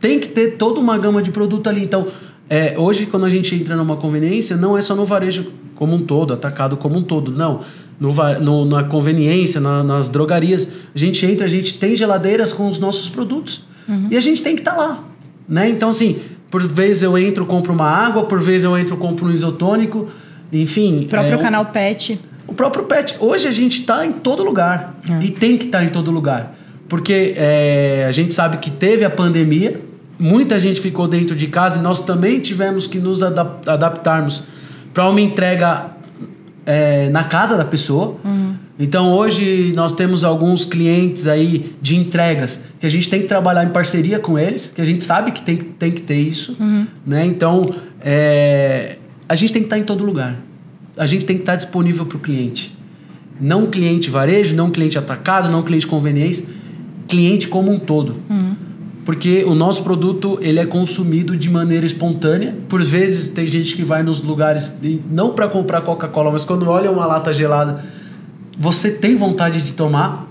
tem 0.00 0.18
que 0.18 0.28
ter 0.28 0.56
toda 0.56 0.80
uma 0.80 0.96
gama 0.96 1.22
de 1.22 1.30
produto 1.30 1.68
ali. 1.68 1.82
Então, 1.82 2.08
é, 2.48 2.78
hoje, 2.78 3.06
quando 3.06 3.26
a 3.26 3.30
gente 3.30 3.54
entra 3.54 3.76
numa 3.76 3.96
conveniência, 3.96 4.56
não 4.56 4.76
é 4.76 4.80
só 4.80 4.94
no 4.94 5.04
varejo 5.04 5.52
como 5.74 5.96
um 5.96 6.00
todo, 6.00 6.32
atacado 6.32 6.76
como 6.76 6.98
um 6.98 7.02
todo. 7.02 7.30
Não. 7.30 7.60
No, 7.98 8.10
no, 8.40 8.64
na 8.64 8.84
conveniência, 8.84 9.60
na, 9.60 9.82
nas 9.82 10.08
drogarias, 10.08 10.72
a 10.94 10.98
gente 10.98 11.24
entra, 11.24 11.46
a 11.46 11.48
gente 11.48 11.78
tem 11.78 11.94
geladeiras 11.94 12.52
com 12.52 12.68
os 12.68 12.78
nossos 12.78 13.08
produtos. 13.08 13.64
Uhum. 13.88 14.08
E 14.10 14.16
a 14.16 14.20
gente 14.20 14.42
tem 14.42 14.54
que 14.54 14.62
estar 14.62 14.72
tá 14.72 14.78
lá. 14.78 15.04
Né? 15.48 15.68
Então, 15.68 15.90
assim, 15.90 16.20
por 16.50 16.66
vezes 16.66 17.02
eu 17.02 17.18
entro, 17.18 17.44
compro 17.46 17.72
uma 17.72 17.88
água, 17.88 18.24
por 18.24 18.40
vezes 18.40 18.64
eu 18.64 18.76
entro, 18.78 18.96
compro 18.96 19.26
um 19.26 19.32
isotônico, 19.32 20.08
enfim. 20.52 21.00
O 21.00 21.06
próprio 21.06 21.34
é, 21.34 21.38
canal 21.38 21.66
PET. 21.66 22.20
O 22.46 22.54
próprio 22.54 22.84
PET. 22.84 23.16
Hoje 23.18 23.48
a 23.48 23.52
gente 23.52 23.80
está 23.80 24.06
em 24.06 24.12
todo 24.12 24.44
lugar. 24.44 24.94
É. 25.08 25.24
E 25.24 25.30
tem 25.30 25.56
que 25.56 25.66
estar 25.66 25.78
tá 25.78 25.84
em 25.84 25.88
todo 25.88 26.10
lugar. 26.10 26.54
Porque 26.88 27.34
é, 27.36 28.04
a 28.08 28.12
gente 28.12 28.34
sabe 28.34 28.58
que 28.58 28.70
teve 28.70 29.04
a 29.04 29.10
pandemia, 29.10 29.80
muita 30.18 30.60
gente 30.60 30.80
ficou 30.80 31.08
dentro 31.08 31.34
de 31.34 31.46
casa 31.46 31.78
e 31.78 31.82
nós 31.82 32.02
também 32.02 32.40
tivemos 32.40 32.86
que 32.86 32.98
nos 32.98 33.22
adap 33.22 33.68
adaptarmos 33.68 34.44
para 34.92 35.08
uma 35.08 35.20
entrega 35.20 35.90
é, 36.64 37.08
na 37.08 37.24
casa 37.24 37.56
da 37.56 37.64
pessoa. 37.64 38.16
Uhum. 38.24 38.53
Então 38.78 39.12
hoje 39.12 39.72
nós 39.74 39.92
temos 39.92 40.24
alguns 40.24 40.64
clientes 40.64 41.28
aí 41.28 41.74
de 41.80 41.96
entregas 41.96 42.60
que 42.80 42.86
a 42.86 42.88
gente 42.90 43.08
tem 43.08 43.22
que 43.22 43.28
trabalhar 43.28 43.64
em 43.64 43.68
parceria 43.68 44.18
com 44.18 44.38
eles, 44.38 44.72
que 44.74 44.80
a 44.80 44.84
gente 44.84 45.04
sabe 45.04 45.30
que 45.30 45.42
tem, 45.42 45.56
tem 45.56 45.92
que 45.92 46.02
ter 46.02 46.18
isso, 46.18 46.56
uhum. 46.58 46.86
né? 47.06 47.24
Então 47.24 47.64
é, 48.00 48.96
a 49.28 49.34
gente 49.34 49.52
tem 49.52 49.62
que 49.62 49.66
estar 49.66 49.78
em 49.78 49.84
todo 49.84 50.04
lugar. 50.04 50.36
A 50.96 51.06
gente 51.06 51.24
tem 51.24 51.36
que 51.36 51.42
estar 51.42 51.56
disponível 51.56 52.04
para 52.04 52.16
o 52.16 52.20
cliente. 52.20 52.76
Não 53.40 53.66
cliente 53.66 54.10
varejo, 54.10 54.54
não 54.54 54.70
cliente 54.70 54.98
atacado, 54.98 55.48
não 55.48 55.62
cliente 55.62 55.86
conveniência, 55.86 56.46
cliente 57.06 57.48
como 57.48 57.72
um 57.72 57.78
todo. 57.78 58.16
Uhum. 58.28 58.54
Porque 59.04 59.44
o 59.44 59.54
nosso 59.54 59.82
produto 59.82 60.38
ele 60.40 60.58
é 60.58 60.66
consumido 60.66 61.36
de 61.36 61.48
maneira 61.48 61.84
espontânea. 61.86 62.54
Por 62.68 62.82
vezes 62.82 63.28
tem 63.28 63.46
gente 63.46 63.76
que 63.76 63.84
vai 63.84 64.02
nos 64.02 64.20
lugares 64.20 64.74
não 65.10 65.30
para 65.30 65.46
comprar 65.46 65.82
Coca-Cola, 65.82 66.32
mas 66.32 66.44
quando 66.44 66.68
olha 66.68 66.90
uma 66.90 67.06
lata 67.06 67.32
gelada 67.32 67.84
você 68.58 68.92
tem 68.92 69.16
vontade 69.16 69.62
de 69.62 69.72
tomar 69.72 70.28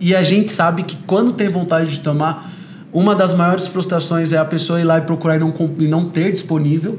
e 0.00 0.14
a 0.14 0.22
gente 0.22 0.50
sabe 0.50 0.82
que 0.82 0.96
quando 1.06 1.32
tem 1.32 1.48
vontade 1.48 1.92
de 1.92 2.00
tomar, 2.00 2.52
uma 2.92 3.14
das 3.14 3.34
maiores 3.34 3.66
frustrações 3.66 4.32
é 4.32 4.38
a 4.38 4.44
pessoa 4.44 4.80
ir 4.80 4.84
lá 4.84 4.98
e 4.98 5.00
procurar 5.00 5.36
e 5.36 5.38
não, 5.40 5.54
e 5.78 5.88
não 5.88 6.04
ter 6.04 6.30
disponível, 6.32 6.98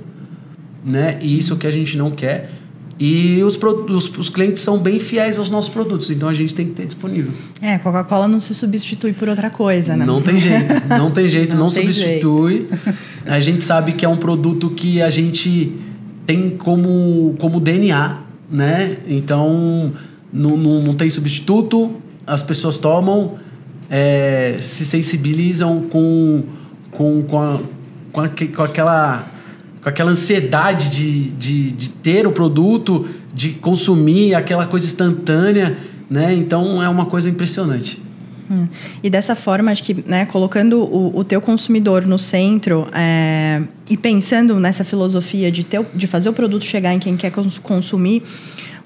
né? 0.83 1.17
E 1.21 1.37
isso 1.37 1.55
que 1.55 1.67
a 1.67 1.71
gente 1.71 1.97
não 1.97 2.09
quer. 2.09 2.51
E 2.97 3.43
os, 3.43 3.59
os, 3.89 4.17
os, 4.17 4.29
clientes 4.29 4.61
são 4.61 4.77
bem 4.77 4.99
fiéis 4.99 5.37
aos 5.37 5.49
nossos 5.49 5.69
produtos, 5.69 6.09
então 6.09 6.29
a 6.29 6.33
gente 6.33 6.55
tem 6.55 6.65
que 6.65 6.71
ter 6.71 6.85
disponível. 6.85 7.31
É, 7.61 7.77
Coca-Cola 7.77 8.25
não 8.25 8.39
se 8.39 8.55
substitui 8.55 9.11
por 9.11 9.27
outra 9.27 9.49
coisa, 9.49 9.97
né? 9.97 10.05
Não 10.05 10.21
tem 10.21 10.39
jeito, 10.39 10.87
não 10.87 11.11
tem 11.11 11.27
jeito, 11.27 11.51
não, 11.57 11.65
não 11.65 11.67
tem 11.67 11.91
substitui. 11.91 12.57
Jeito. 12.57 12.95
A 13.27 13.39
gente 13.39 13.63
sabe 13.65 13.93
que 13.93 14.05
é 14.05 14.09
um 14.09 14.17
produto 14.17 14.69
que 14.69 15.01
a 15.01 15.09
gente 15.09 15.73
tem 16.27 16.51
como, 16.51 17.35
como 17.39 17.59
DNA, 17.59 18.17
né? 18.51 18.97
Então 19.07 19.93
não, 20.35 20.57
não, 20.57 20.83
não 20.83 20.93
tem 20.93 21.09
substituto, 21.09 21.95
as 22.27 22.43
pessoas 22.43 22.77
tomam, 22.77 23.35
é, 23.89 24.57
se 24.59 24.83
sensibilizam 24.83 25.83
com, 25.89 26.43
com, 26.91 27.23
com, 27.23 27.41
a, 27.41 27.59
com, 28.11 28.21
a, 28.21 28.29
com, 28.29 28.63
aquela, 28.63 29.23
com 29.81 29.89
aquela 29.89 30.11
ansiedade 30.11 30.89
de, 30.89 31.31
de, 31.31 31.71
de 31.71 31.89
ter 31.89 32.27
o 32.27 32.31
produto, 32.31 33.07
de 33.33 33.51
consumir 33.51 34.35
aquela 34.35 34.65
coisa 34.65 34.85
instantânea, 34.85 35.77
né? 36.09 36.33
Então 36.33 36.81
é 36.81 36.89
uma 36.89 37.05
coisa 37.05 37.29
impressionante. 37.29 38.01
Hum. 38.49 38.67
E 39.03 39.09
dessa 39.09 39.35
forma, 39.35 39.71
acho 39.71 39.83
que 39.83 40.03
né, 40.05 40.25
colocando 40.25 40.79
o, 40.79 41.17
o 41.17 41.23
teu 41.23 41.41
consumidor 41.41 42.05
no 42.05 42.17
centro 42.17 42.87
é, 42.93 43.61
e 43.89 43.97
pensando 43.97 44.59
nessa 44.59 44.83
filosofia 44.83 45.51
de, 45.51 45.63
ter, 45.63 45.83
de 45.93 46.05
fazer 46.05 46.29
o 46.29 46.33
produto 46.33 46.63
chegar 46.63 46.93
em 46.93 46.99
quem 46.99 47.17
quer 47.17 47.31
consumir, 47.63 48.21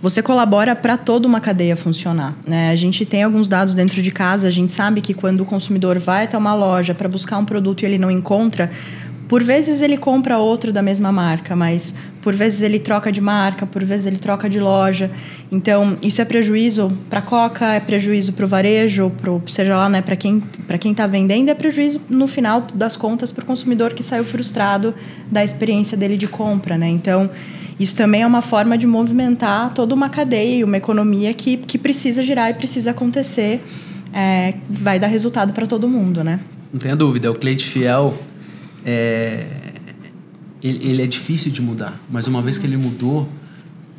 você 0.01 0.21
colabora 0.21 0.75
para 0.75 0.97
toda 0.97 1.27
uma 1.27 1.41
cadeia 1.41 1.75
funcionar. 1.75 2.33
Né? 2.45 2.71
A 2.71 2.75
gente 2.75 3.05
tem 3.05 3.23
alguns 3.23 3.47
dados 3.47 3.73
dentro 3.73 4.01
de 4.01 4.11
casa, 4.11 4.47
a 4.47 4.51
gente 4.51 4.73
sabe 4.73 5.01
que 5.01 5.13
quando 5.13 5.41
o 5.41 5.45
consumidor 5.45 5.99
vai 5.99 6.23
até 6.23 6.37
uma 6.37 6.53
loja 6.53 6.93
para 6.93 7.09
buscar 7.09 7.37
um 7.37 7.45
produto 7.45 7.83
e 7.83 7.85
ele 7.85 7.97
não 7.97 8.09
encontra, 8.09 8.71
por 9.29 9.43
vezes 9.43 9.79
ele 9.79 9.95
compra 9.95 10.39
outro 10.39 10.73
da 10.73 10.81
mesma 10.81 11.11
marca, 11.11 11.55
mas 11.55 11.93
por 12.19 12.33
vezes 12.33 12.63
ele 12.63 12.79
troca 12.79 13.11
de 13.11 13.21
marca, 13.21 13.63
por 13.63 13.83
vezes 13.83 14.07
ele 14.07 14.17
troca 14.17 14.49
de 14.49 14.59
loja. 14.59 15.11
Então, 15.51 15.95
isso 16.01 16.19
é 16.19 16.25
prejuízo 16.25 16.91
para 17.07 17.19
a 17.19 17.21
Coca, 17.21 17.73
é 17.73 17.79
prejuízo 17.79 18.33
para 18.33 18.43
o 18.43 18.47
varejo, 18.47 19.11
pro, 19.21 19.39
seja 19.45 19.77
lá, 19.77 19.87
né, 19.87 20.01
para 20.01 20.15
quem 20.15 20.41
para 20.65 20.79
quem 20.79 20.91
está 20.91 21.05
vendendo, 21.05 21.49
é 21.49 21.53
prejuízo 21.53 22.01
no 22.09 22.27
final 22.27 22.65
das 22.73 22.97
contas 22.97 23.31
para 23.31 23.43
o 23.43 23.45
consumidor 23.45 23.93
que 23.93 24.01
saiu 24.01 24.23
frustrado 24.23 24.95
da 25.31 25.43
experiência 25.43 25.95
dele 25.95 26.17
de 26.17 26.27
compra, 26.27 26.75
né? 26.75 26.89
Então, 26.89 27.29
isso 27.79 27.95
também 27.95 28.23
é 28.23 28.27
uma 28.27 28.41
forma 28.41 28.77
de 28.79 28.87
movimentar 28.87 29.73
toda 29.75 29.93
uma 29.93 30.09
cadeia 30.09 30.57
e 30.57 30.63
uma 30.63 30.77
economia 30.77 31.33
que, 31.35 31.55
que 31.55 31.77
precisa 31.77 32.23
girar 32.23 32.49
e 32.49 32.55
precisa 32.55 32.91
acontecer. 32.91 33.63
É, 34.11 34.55
vai 34.67 34.97
dar 34.97 35.07
resultado 35.07 35.53
para 35.53 35.67
todo 35.67 35.87
mundo, 35.87 36.23
né? 36.23 36.39
Não 36.73 36.79
tenha 36.79 36.95
dúvida, 36.95 37.31
o 37.31 37.35
cliente 37.35 37.63
fiel 37.63 38.15
é, 38.89 39.45
ele, 40.63 40.89
ele, 40.89 41.01
é 41.03 41.05
difícil 41.05 41.51
de 41.51 41.61
mudar, 41.61 41.99
mas 42.09 42.25
uma 42.25 42.41
vez 42.41 42.57
que 42.57 42.65
ele 42.65 42.75
mudou, 42.75 43.29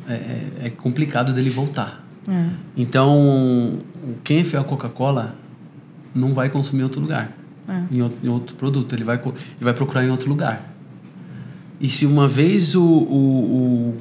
é, 0.05 0.13
é, 0.13 0.51
é 0.63 0.69
complicado 0.69 1.33
dele 1.33 1.49
voltar. 1.49 2.05
É. 2.27 2.49
Então, 2.75 3.79
quem 4.21 4.39
é 4.39 4.43
fiel 4.43 4.61
à 4.61 4.65
Coca-Cola 4.65 5.35
não 6.13 6.33
vai 6.33 6.49
consumir 6.49 6.81
em 6.81 6.83
outro 6.83 6.99
lugar, 6.99 7.31
é. 7.69 7.83
em 7.89 8.01
outro, 8.01 8.19
em, 8.21 8.27
outro, 8.27 8.55
produto, 8.55 8.93
ele 8.93 9.05
vai, 9.05 9.15
ele 9.15 9.33
vai 9.61 9.73
procurar 9.73 10.03
em 10.03 10.09
outro 10.09 10.27
lugar. 10.27 10.69
E 11.79 11.87
se 11.87 12.05
uma 12.05 12.27
vez 12.27 12.75
o, 12.75 12.83
o, 12.83 13.95
o, 13.95 13.97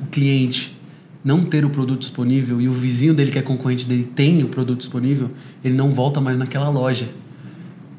o 0.00 0.06
cliente 0.06 0.78
não 1.24 1.44
ter 1.44 1.64
o 1.64 1.70
produto 1.70 2.00
disponível 2.00 2.60
e 2.60 2.68
o 2.68 2.72
vizinho 2.72 3.12
dele, 3.12 3.32
que 3.32 3.38
é 3.38 3.42
concorrente 3.42 3.86
dele, 3.86 4.04
tem 4.14 4.42
o 4.44 4.48
produto 4.48 4.78
disponível, 4.78 5.30
ele 5.64 5.74
não 5.74 5.90
volta 5.90 6.20
mais 6.20 6.38
naquela 6.38 6.68
loja. 6.68 7.08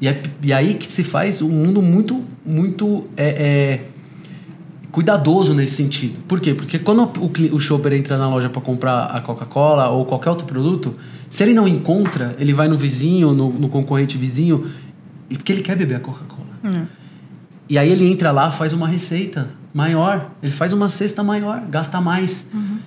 E, 0.00 0.08
é, 0.08 0.22
e 0.42 0.52
aí 0.52 0.74
que 0.74 0.86
se 0.86 1.04
faz 1.04 1.42
um 1.42 1.48
mundo 1.48 1.82
muito, 1.82 2.22
muito 2.44 3.04
é, 3.16 3.28
é, 3.28 3.80
cuidadoso 4.90 5.52
nesse 5.54 5.74
sentido. 5.74 6.18
Por 6.26 6.40
quê? 6.40 6.54
Porque 6.54 6.78
quando 6.78 7.02
o, 7.18 7.54
o 7.54 7.60
shopper 7.60 7.92
entra 7.92 8.16
na 8.16 8.28
loja 8.28 8.48
para 8.48 8.62
comprar 8.62 9.04
a 9.06 9.20
Coca-Cola 9.20 9.88
ou 9.90 10.04
qualquer 10.04 10.30
outro 10.30 10.46
produto, 10.46 10.94
se 11.28 11.42
ele 11.42 11.52
não 11.52 11.68
encontra, 11.68 12.34
ele 12.38 12.52
vai 12.52 12.66
no 12.66 12.76
vizinho, 12.76 13.32
no, 13.32 13.52
no 13.52 13.68
concorrente 13.68 14.16
vizinho, 14.16 14.70
porque 15.28 15.52
ele 15.52 15.62
quer 15.62 15.76
beber 15.76 15.96
a 15.96 16.00
Coca-Cola. 16.00 16.40
Hum. 16.64 16.86
E 17.68 17.78
aí 17.78 17.88
ele 17.88 18.04
entra 18.10 18.32
lá, 18.32 18.50
faz 18.50 18.72
uma 18.72 18.88
receita 18.88 19.48
maior, 19.72 20.30
ele 20.42 20.50
faz 20.50 20.72
uma 20.72 20.88
cesta 20.88 21.22
maior, 21.22 21.62
gasta 21.68 22.00
mais. 22.00 22.48
Uhum. 22.52 22.78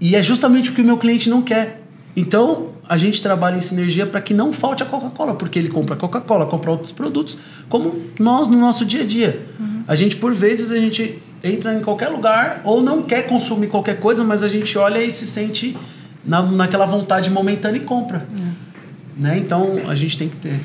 E 0.00 0.16
é 0.16 0.22
justamente 0.22 0.70
o 0.70 0.72
que 0.72 0.82
o 0.82 0.84
meu 0.84 0.98
cliente 0.98 1.30
não 1.30 1.42
quer. 1.42 1.80
Então, 2.16 2.71
a 2.88 2.96
gente 2.96 3.22
trabalha 3.22 3.56
em 3.56 3.60
sinergia 3.60 4.06
para 4.06 4.20
que 4.20 4.34
não 4.34 4.52
falte 4.52 4.82
a 4.82 4.86
Coca-Cola, 4.86 5.34
porque 5.34 5.58
ele 5.58 5.68
compra 5.68 5.96
Coca-Cola, 5.96 6.46
compra 6.46 6.70
outros 6.70 6.92
produtos, 6.92 7.38
como 7.68 7.94
nós 8.18 8.48
no 8.48 8.58
nosso 8.58 8.84
dia 8.84 9.02
a 9.02 9.06
dia. 9.06 9.46
Uhum. 9.58 9.82
A 9.86 9.94
gente, 9.94 10.16
por 10.16 10.32
vezes, 10.32 10.70
a 10.70 10.78
gente 10.78 11.22
entra 11.42 11.74
em 11.74 11.80
qualquer 11.80 12.08
lugar 12.08 12.60
ou 12.64 12.82
não 12.82 13.02
quer 13.02 13.26
consumir 13.26 13.68
qualquer 13.68 13.98
coisa, 13.98 14.22
mas 14.24 14.42
a 14.42 14.48
gente 14.48 14.76
olha 14.78 15.02
e 15.02 15.10
se 15.10 15.26
sente 15.26 15.76
na, 16.24 16.42
naquela 16.42 16.86
vontade 16.86 17.30
momentânea 17.30 17.78
e 17.78 17.84
compra. 17.84 18.26
Uhum. 18.30 18.52
Né? 19.16 19.38
Então, 19.38 19.80
a 19.88 19.94
gente 19.94 20.18
tem 20.18 20.28
que 20.28 20.36
ter. 20.36 20.58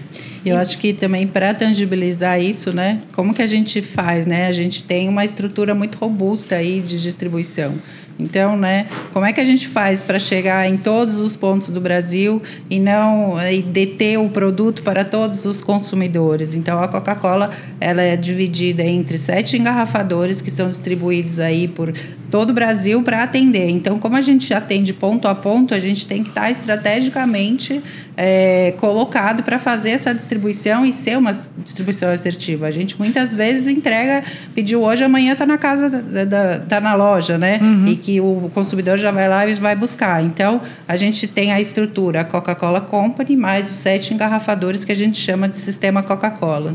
Eu 0.46 0.58
acho 0.58 0.78
que 0.78 0.94
também 0.94 1.28
para 1.28 1.54
tangibilizar 1.54 2.40
isso, 2.42 2.72
né? 2.72 3.02
Como 3.12 3.34
que 3.34 3.42
a 3.42 3.48
gente 3.48 3.82
faz, 3.82 4.26
né? 4.26 4.48
A 4.48 4.52
gente 4.52 4.82
tem 4.82 5.10
uma 5.10 5.26
estrutura 5.26 5.76
muito 5.76 5.98
robusta 5.98 6.56
aí 6.56 6.80
de 6.80 7.02
distribuição. 7.02 7.74
Então, 8.20 8.58
né, 8.58 8.88
como 9.14 9.26
é 9.26 9.32
que 9.32 9.40
a 9.40 9.46
gente 9.46 9.68
faz 9.68 10.02
para 10.02 10.18
chegar 10.18 10.68
em 10.68 10.76
todos 10.76 11.20
os 11.20 11.36
pontos 11.36 11.70
do 11.70 11.80
Brasil 11.80 12.42
e 12.70 12.80
não 12.80 13.36
e 13.52 13.62
deter 13.62 14.20
o 14.20 14.30
produto 14.30 14.82
para 14.82 15.06
todos 15.06 15.46
os 15.46 15.62
consumidores? 15.62 16.54
Então, 16.54 16.82
a 16.82 16.88
Coca-Cola 16.88 17.52
ela 17.80 18.02
é 18.02 18.16
dividida 18.16 18.84
entre 18.84 19.18
sete 19.18 19.58
engarrafadores 19.58 20.42
que 20.42 20.50
são 20.50 20.68
distribuídos 20.68 21.40
aí 21.40 21.68
por 21.68 21.94
todo 22.30 22.50
o 22.50 22.54
Brasil 22.54 23.02
para 23.04 23.24
atender. 23.24 23.70
Então, 23.70 24.00
como 24.00 24.16
a 24.16 24.22
gente 24.22 24.54
atende 24.54 24.94
ponto 24.94 25.28
a 25.28 25.36
ponto, 25.36 25.74
a 25.74 25.80
gente 25.80 26.08
tem 26.08 26.24
que 26.24 26.30
estar 26.30 26.42
tá 26.42 26.52
estrategicamente 26.52 27.82
é, 28.18 28.74
colocado 28.78 29.44
para 29.44 29.60
fazer 29.60 29.92
essa 29.92 30.14
distribuição 30.14 30.84
e 30.84 30.92
ser 30.92 31.18
uma 31.18 31.32
distribuição 31.64 32.10
assertiva. 32.10 32.68
A 32.68 32.72
gente 32.72 32.98
muitas 32.98 33.36
vezes 33.36 33.68
entrega, 33.68 34.24
pediu 34.56 34.82
hoje, 34.82 35.04
amanhã 35.04 35.34
está 35.34 35.46
na 35.46 35.58
casa, 35.58 35.90
da, 35.90 36.26
da, 36.26 36.60
tá 36.60 36.82
na 36.82 36.96
loja, 36.96 37.38
né? 37.38 37.60
Uhum. 37.62 37.88
Que 38.08 38.22
o 38.22 38.50
consumidor 38.54 38.98
já 38.98 39.12
vai 39.12 39.28
lá 39.28 39.46
e 39.46 39.54
vai 39.56 39.76
buscar. 39.76 40.24
Então, 40.24 40.62
a 40.88 40.96
gente 40.96 41.28
tem 41.28 41.52
a 41.52 41.60
estrutura, 41.60 42.24
Coca-Cola 42.24 42.80
Company, 42.80 43.36
mais 43.36 43.70
os 43.70 43.76
sete 43.76 44.14
engarrafadores 44.14 44.86
que 44.86 44.94
a 44.94 44.96
gente 44.96 45.18
chama 45.18 45.50
de 45.50 45.58
sistema 45.58 46.02
Coca-Cola. 46.02 46.74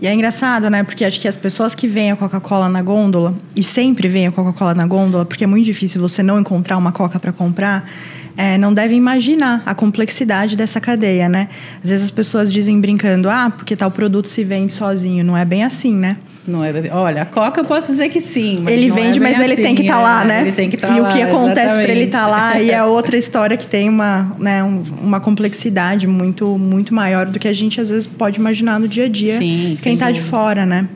E 0.00 0.06
é 0.06 0.14
engraçado, 0.14 0.70
né? 0.70 0.84
Porque 0.84 1.04
acho 1.04 1.18
que 1.18 1.26
as 1.26 1.36
pessoas 1.36 1.74
que 1.74 1.88
veem 1.88 2.12
a 2.12 2.16
Coca-Cola 2.16 2.68
na 2.68 2.80
gôndola, 2.80 3.34
e 3.56 3.64
sempre 3.64 4.06
veem 4.06 4.28
a 4.28 4.30
Coca-Cola 4.30 4.72
na 4.72 4.86
gôndola, 4.86 5.24
porque 5.24 5.42
é 5.42 5.48
muito 5.48 5.64
difícil 5.64 6.00
você 6.00 6.22
não 6.22 6.38
encontrar 6.38 6.76
uma 6.76 6.92
Coca 6.92 7.18
para 7.18 7.32
comprar, 7.32 7.90
é, 8.36 8.56
não 8.56 8.72
devem 8.72 8.96
imaginar 8.96 9.64
a 9.66 9.74
complexidade 9.74 10.56
dessa 10.56 10.80
cadeia, 10.80 11.28
né? 11.28 11.48
Às 11.82 11.90
vezes 11.90 12.04
as 12.04 12.10
pessoas 12.12 12.52
dizem 12.52 12.80
brincando, 12.80 13.28
ah, 13.28 13.50
porque 13.50 13.74
tal 13.74 13.90
produto 13.90 14.28
se 14.28 14.44
vende 14.44 14.72
sozinho. 14.72 15.24
Não 15.24 15.36
é 15.36 15.44
bem 15.44 15.64
assim, 15.64 15.92
né? 15.92 16.16
Não 16.46 16.64
é 16.64 16.72
Olha, 16.92 17.22
a 17.22 17.26
Coca 17.26 17.60
eu 17.60 17.64
posso 17.64 17.90
dizer 17.90 18.08
que 18.08 18.20
sim. 18.20 18.64
ele 18.68 18.90
vende, 18.90 19.18
é 19.18 19.22
mas 19.22 19.38
ele 19.38 19.54
assim, 19.54 19.62
tem 19.62 19.74
que 19.74 19.82
estar 19.82 19.96
tá 19.96 20.02
lá, 20.02 20.24
é, 20.24 20.26
né? 20.26 20.40
Ele 20.42 20.52
tem 20.52 20.70
que 20.70 20.76
estar 20.76 20.88
tá 20.88 20.96
e 20.96 21.00
lá. 21.00 21.08
E 21.08 21.12
o 21.12 21.14
que 21.14 21.22
acontece 21.22 21.74
para 21.74 21.92
ele 21.92 22.04
estar 22.04 22.20
tá 22.20 22.26
lá 22.26 22.60
e 22.60 22.70
é 22.70 22.82
outra 22.84 23.16
história 23.16 23.56
que 23.56 23.66
tem 23.66 23.88
uma, 23.88 24.34
né, 24.38 24.62
uma 24.62 25.18
complexidade 25.20 26.06
muito, 26.06 26.56
muito 26.58 26.94
maior 26.94 27.26
do 27.26 27.38
que 27.38 27.48
a 27.48 27.52
gente 27.52 27.80
às 27.80 27.90
vezes 27.90 28.06
pode 28.06 28.38
imaginar 28.38 28.78
no 28.78 28.86
dia 28.86 29.06
a 29.06 29.08
dia. 29.08 29.38
Sim, 29.38 29.76
quem 29.82 29.94
está 29.94 30.10
de 30.10 30.20
fora, 30.20 30.64
né? 30.64 30.88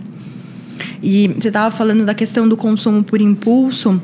E 1.02 1.28
você 1.28 1.48
estava 1.48 1.74
falando 1.74 2.04
da 2.04 2.14
questão 2.14 2.48
do 2.48 2.56
consumo 2.56 3.02
por 3.02 3.20
impulso. 3.20 4.00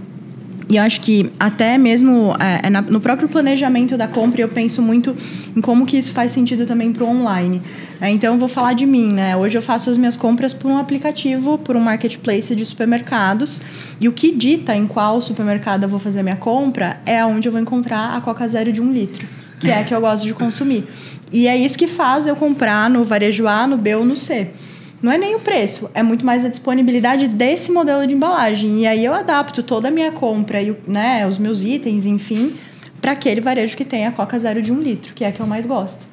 E 0.68 0.76
eu 0.76 0.82
acho 0.82 1.00
que 1.00 1.30
até 1.38 1.78
mesmo 1.78 2.34
é, 2.40 2.66
é 2.66 2.70
no 2.70 3.00
próprio 3.00 3.28
planejamento 3.28 3.96
da 3.96 4.08
compra, 4.08 4.40
eu 4.40 4.48
penso 4.48 4.82
muito 4.82 5.14
em 5.54 5.60
como 5.60 5.86
que 5.86 5.96
isso 5.96 6.12
faz 6.12 6.32
sentido 6.32 6.66
também 6.66 6.92
para 6.92 7.04
o 7.04 7.08
online. 7.08 7.62
É, 8.00 8.10
então, 8.10 8.38
vou 8.38 8.48
falar 8.48 8.72
de 8.72 8.84
mim, 8.84 9.12
né? 9.12 9.36
Hoje 9.36 9.56
eu 9.56 9.62
faço 9.62 9.88
as 9.88 9.96
minhas 9.96 10.16
compras 10.16 10.52
por 10.52 10.70
um 10.70 10.76
aplicativo, 10.76 11.56
por 11.56 11.76
um 11.76 11.80
marketplace 11.80 12.54
de 12.54 12.66
supermercados. 12.66 13.60
E 14.00 14.08
o 14.08 14.12
que 14.12 14.32
dita 14.32 14.74
em 14.74 14.86
qual 14.86 15.22
supermercado 15.22 15.84
eu 15.84 15.88
vou 15.88 16.00
fazer 16.00 16.22
minha 16.22 16.36
compra 16.36 17.00
é 17.06 17.24
onde 17.24 17.48
eu 17.48 17.52
vou 17.52 17.60
encontrar 17.60 18.16
a 18.16 18.20
Coca 18.20 18.46
Zero 18.48 18.72
de 18.72 18.82
um 18.82 18.92
litro, 18.92 19.26
que 19.60 19.70
é 19.70 19.80
a 19.80 19.84
que 19.84 19.94
eu 19.94 20.00
gosto 20.00 20.24
de 20.24 20.34
consumir. 20.34 20.84
E 21.32 21.46
é 21.46 21.56
isso 21.56 21.78
que 21.78 21.86
faz 21.86 22.26
eu 22.26 22.34
comprar 22.34 22.90
no 22.90 23.04
varejo 23.04 23.46
A, 23.46 23.66
no 23.66 23.78
B 23.78 23.94
ou 23.94 24.04
no 24.04 24.16
C 24.16 24.50
não 25.06 25.12
é 25.12 25.18
nem 25.18 25.36
o 25.36 25.38
preço, 25.38 25.88
é 25.94 26.02
muito 26.02 26.26
mais 26.26 26.44
a 26.44 26.48
disponibilidade 26.48 27.28
desse 27.28 27.70
modelo 27.70 28.04
de 28.04 28.12
embalagem. 28.12 28.80
E 28.80 28.86
aí 28.88 29.04
eu 29.04 29.14
adapto 29.14 29.62
toda 29.62 29.86
a 29.86 29.90
minha 29.90 30.10
compra 30.10 30.60
e 30.60 30.76
né, 30.84 31.24
os 31.28 31.38
meus 31.38 31.62
itens, 31.62 32.04
enfim, 32.04 32.56
para 33.00 33.12
aquele 33.12 33.40
varejo 33.40 33.76
que 33.76 33.84
tem 33.84 34.04
a 34.04 34.10
Coca 34.10 34.36
Zero 34.36 34.60
de 34.60 34.72
um 34.72 34.82
litro, 34.82 35.14
que 35.14 35.22
é 35.22 35.28
a 35.28 35.32
que 35.32 35.38
eu 35.38 35.46
mais 35.46 35.64
gosto. 35.64 36.04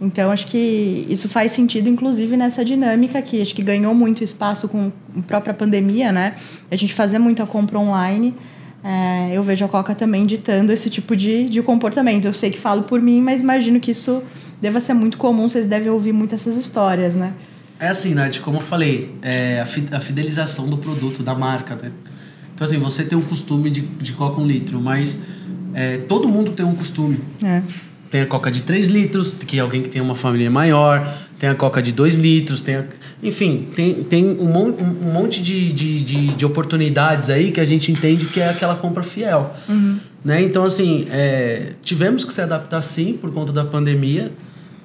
Então, 0.00 0.30
acho 0.30 0.46
que 0.46 1.06
isso 1.10 1.28
faz 1.28 1.52
sentido, 1.52 1.90
inclusive, 1.90 2.38
nessa 2.38 2.64
dinâmica 2.64 3.20
que 3.20 3.42
acho 3.42 3.54
que 3.54 3.62
ganhou 3.62 3.92
muito 3.92 4.24
espaço 4.24 4.66
com 4.66 4.90
a 5.14 5.22
própria 5.26 5.52
pandemia, 5.52 6.10
né? 6.10 6.34
A 6.70 6.76
gente 6.76 6.94
fazer 6.94 7.18
muita 7.18 7.44
compra 7.44 7.78
online. 7.78 8.34
É, 8.82 9.36
eu 9.36 9.42
vejo 9.42 9.62
a 9.66 9.68
Coca 9.68 9.94
também 9.94 10.24
ditando 10.24 10.72
esse 10.72 10.88
tipo 10.88 11.14
de, 11.14 11.50
de 11.50 11.60
comportamento. 11.60 12.24
Eu 12.24 12.32
sei 12.32 12.50
que 12.50 12.58
falo 12.58 12.84
por 12.84 13.02
mim, 13.02 13.20
mas 13.20 13.42
imagino 13.42 13.78
que 13.78 13.90
isso 13.90 14.22
deva 14.58 14.80
ser 14.80 14.94
muito 14.94 15.18
comum. 15.18 15.50
Vocês 15.50 15.66
devem 15.66 15.90
ouvir 15.90 16.14
muitas 16.14 16.40
essas 16.40 16.56
histórias, 16.56 17.14
né? 17.14 17.34
É 17.80 17.88
assim, 17.88 18.12
Nath, 18.12 18.38
como 18.40 18.58
eu 18.58 18.62
falei, 18.62 19.14
é 19.22 19.60
a 19.60 20.00
fidelização 20.00 20.68
do 20.68 20.76
produto, 20.76 21.22
da 21.22 21.34
marca, 21.34 21.76
né? 21.76 21.92
Então, 22.54 22.64
assim, 22.64 22.78
você 22.78 23.04
tem 23.04 23.16
um 23.16 23.22
costume 23.22 23.70
de, 23.70 23.82
de 23.82 24.12
coca 24.12 24.40
um 24.40 24.46
litro, 24.46 24.80
mas 24.80 25.22
é, 25.72 25.98
todo 25.98 26.28
mundo 26.28 26.50
tem 26.50 26.66
um 26.66 26.74
costume. 26.74 27.20
É. 27.40 27.62
Tem 28.10 28.22
a 28.22 28.26
coca 28.26 28.50
de 28.50 28.62
3 28.62 28.88
litros, 28.88 29.34
que 29.34 29.58
é 29.58 29.60
alguém 29.60 29.80
que 29.80 29.88
tem 29.88 30.02
uma 30.02 30.16
família 30.16 30.50
maior, 30.50 31.16
tem 31.38 31.48
a 31.48 31.54
coca 31.54 31.80
de 31.80 31.92
2 31.92 32.16
litros, 32.16 32.62
tem 32.62 32.76
a... 32.76 32.84
enfim, 33.22 33.68
tem, 33.76 34.02
tem 34.02 34.24
um, 34.40 34.50
monte, 34.50 34.82
um 34.82 35.12
monte 35.12 35.40
de, 35.40 35.70
de, 35.70 36.00
de, 36.00 36.26
de, 36.34 36.44
oportunidades 36.44 37.30
aí 37.30 37.52
que 37.52 37.60
a 37.60 37.64
gente 37.64 37.92
entende 37.92 38.26
que 38.26 38.40
é 38.40 38.48
aquela 38.48 38.74
compra 38.74 39.04
fiel. 39.04 39.54
Uhum. 39.68 40.00
Né? 40.24 40.42
Então, 40.42 40.64
assim, 40.64 41.06
é, 41.10 41.74
tivemos 41.80 42.24
que 42.24 42.32
se 42.32 42.40
adaptar 42.40 42.82
sim 42.82 43.12
por 43.12 43.32
conta 43.32 43.52
da 43.52 43.64
pandemia. 43.64 44.32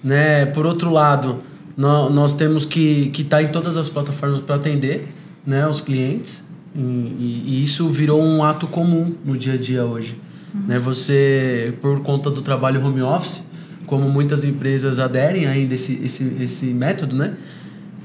Né? 0.04 0.46
Por 0.48 0.66
outro 0.66 0.92
lado, 0.92 1.42
nós, 1.76 2.34
temos 2.36 2.66
que 2.66 3.12
estar 3.14 3.38
tá 3.38 3.44
em 3.44 3.48
todas 3.48 3.78
as 3.78 3.90
plataformas 3.90 4.42
para 4.42 4.56
atender 4.56 5.08
né, 5.46 5.68
os 5.68 5.82
clientes. 5.82 6.44
E, 6.76 6.80
e, 6.80 7.44
e, 7.48 7.64
isso 7.64 7.88
virou 7.90 8.22
um 8.22 8.44
ato 8.44 8.68
comum 8.68 9.14
no 9.24 9.38
dia 9.38 9.54
a 9.54 9.58
dia 9.58 9.84
hoje. 9.86 10.20
Uhum. 10.54 10.62
Né? 10.68 10.80
Você, 10.80 11.74
por 11.82 12.02
conta 12.02 12.30
do 12.30 12.42
trabalho 12.42 12.84
home 12.84 13.02
office, 13.02 13.44
como 13.86 14.10
muitas 14.10 14.44
empresas 14.44 15.00
aderem 15.00 15.46
ainda 15.46 15.74
esse, 15.76 16.04
esse, 16.04 16.36
esse 16.40 16.66
método, 16.68 17.16
né? 17.16 17.34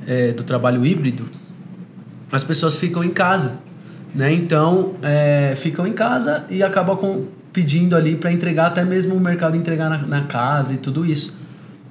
É, 0.06 0.32
do 0.32 0.42
trabalho 0.42 0.86
híbrido, 0.86 1.26
as 2.32 2.42
pessoas 2.42 2.76
ficam 2.76 3.04
em 3.04 3.10
casa, 3.10 3.60
né? 4.14 4.32
Então, 4.32 4.94
é, 5.02 5.54
ficam 5.56 5.86
em 5.86 5.92
casa 5.92 6.46
e 6.50 6.62
acabam 6.62 6.96
com, 6.96 7.26
pedindo 7.52 7.94
ali 7.94 8.16
para 8.16 8.32
entregar, 8.32 8.66
até 8.68 8.84
mesmo 8.84 9.14
o 9.14 9.20
mercado 9.20 9.56
entregar 9.56 9.90
na, 9.90 9.98
na 9.98 10.22
casa 10.24 10.74
e 10.74 10.78
tudo 10.78 11.04
isso. 11.04 11.37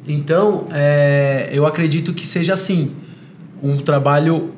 Então, 0.07 0.67
é, 0.71 1.49
eu 1.51 1.65
acredito 1.65 2.13
que 2.13 2.25
seja 2.25 2.53
assim, 2.53 2.91
um 3.61 3.77
trabalho 3.77 4.51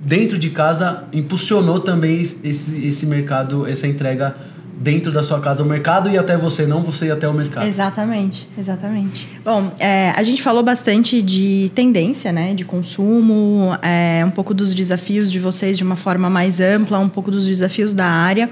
dentro 0.00 0.38
de 0.38 0.50
casa 0.50 1.04
impulsionou 1.12 1.80
também 1.80 2.20
esse, 2.20 2.86
esse 2.86 3.06
mercado, 3.06 3.66
essa 3.66 3.86
entrega 3.86 4.34
dentro 4.80 5.12
da 5.12 5.22
sua 5.22 5.38
casa 5.40 5.62
o 5.62 5.66
mercado 5.66 6.08
e 6.08 6.16
até 6.16 6.38
você, 6.38 6.64
não 6.64 6.80
você 6.80 7.06
ir 7.06 7.10
até 7.10 7.28
o 7.28 7.34
mercado. 7.34 7.66
Exatamente, 7.66 8.48
exatamente. 8.58 9.28
Bom, 9.44 9.70
é, 9.78 10.10
a 10.16 10.22
gente 10.22 10.42
falou 10.42 10.62
bastante 10.62 11.20
de 11.20 11.70
tendência, 11.74 12.32
né, 12.32 12.54
de 12.54 12.64
consumo, 12.64 13.76
é, 13.82 14.24
um 14.24 14.30
pouco 14.30 14.54
dos 14.54 14.74
desafios 14.74 15.30
de 15.30 15.38
vocês 15.38 15.76
de 15.76 15.84
uma 15.84 15.96
forma 15.96 16.30
mais 16.30 16.60
ampla, 16.60 16.98
um 16.98 17.10
pouco 17.10 17.30
dos 17.30 17.46
desafios 17.46 17.92
da 17.92 18.06
área. 18.06 18.48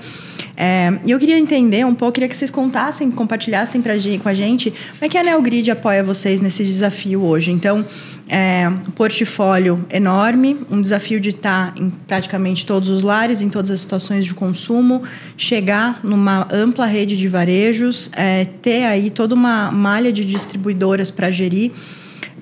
É, 0.60 0.98
e 1.06 1.12
eu 1.12 1.20
queria 1.20 1.38
entender 1.38 1.86
um 1.86 1.94
pouco, 1.94 2.14
queria 2.14 2.28
que 2.28 2.36
vocês 2.36 2.50
contassem, 2.50 3.12
compartilhassem 3.12 3.80
pra, 3.80 3.94
com 4.20 4.28
a 4.28 4.34
gente 4.34 4.72
como 4.72 5.02
é 5.02 5.08
que 5.08 5.16
a 5.16 5.22
Neogrid 5.22 5.70
apoia 5.70 6.02
vocês 6.02 6.40
nesse 6.40 6.64
desafio 6.64 7.22
hoje. 7.22 7.52
Então, 7.52 7.86
é, 8.28 8.68
portfólio 8.96 9.86
enorme, 9.88 10.56
um 10.68 10.82
desafio 10.82 11.20
de 11.20 11.30
estar 11.30 11.72
em 11.78 11.90
praticamente 12.08 12.66
todos 12.66 12.88
os 12.88 13.04
lares, 13.04 13.40
em 13.40 13.48
todas 13.48 13.70
as 13.70 13.78
situações 13.78 14.26
de 14.26 14.34
consumo, 14.34 15.04
chegar 15.36 16.00
numa 16.02 16.48
ampla 16.50 16.86
rede 16.86 17.16
de 17.16 17.28
varejos, 17.28 18.10
é, 18.16 18.44
ter 18.44 18.82
aí 18.82 19.10
toda 19.10 19.36
uma 19.36 19.70
malha 19.70 20.12
de 20.12 20.24
distribuidoras 20.24 21.08
para 21.08 21.30
gerir. 21.30 21.70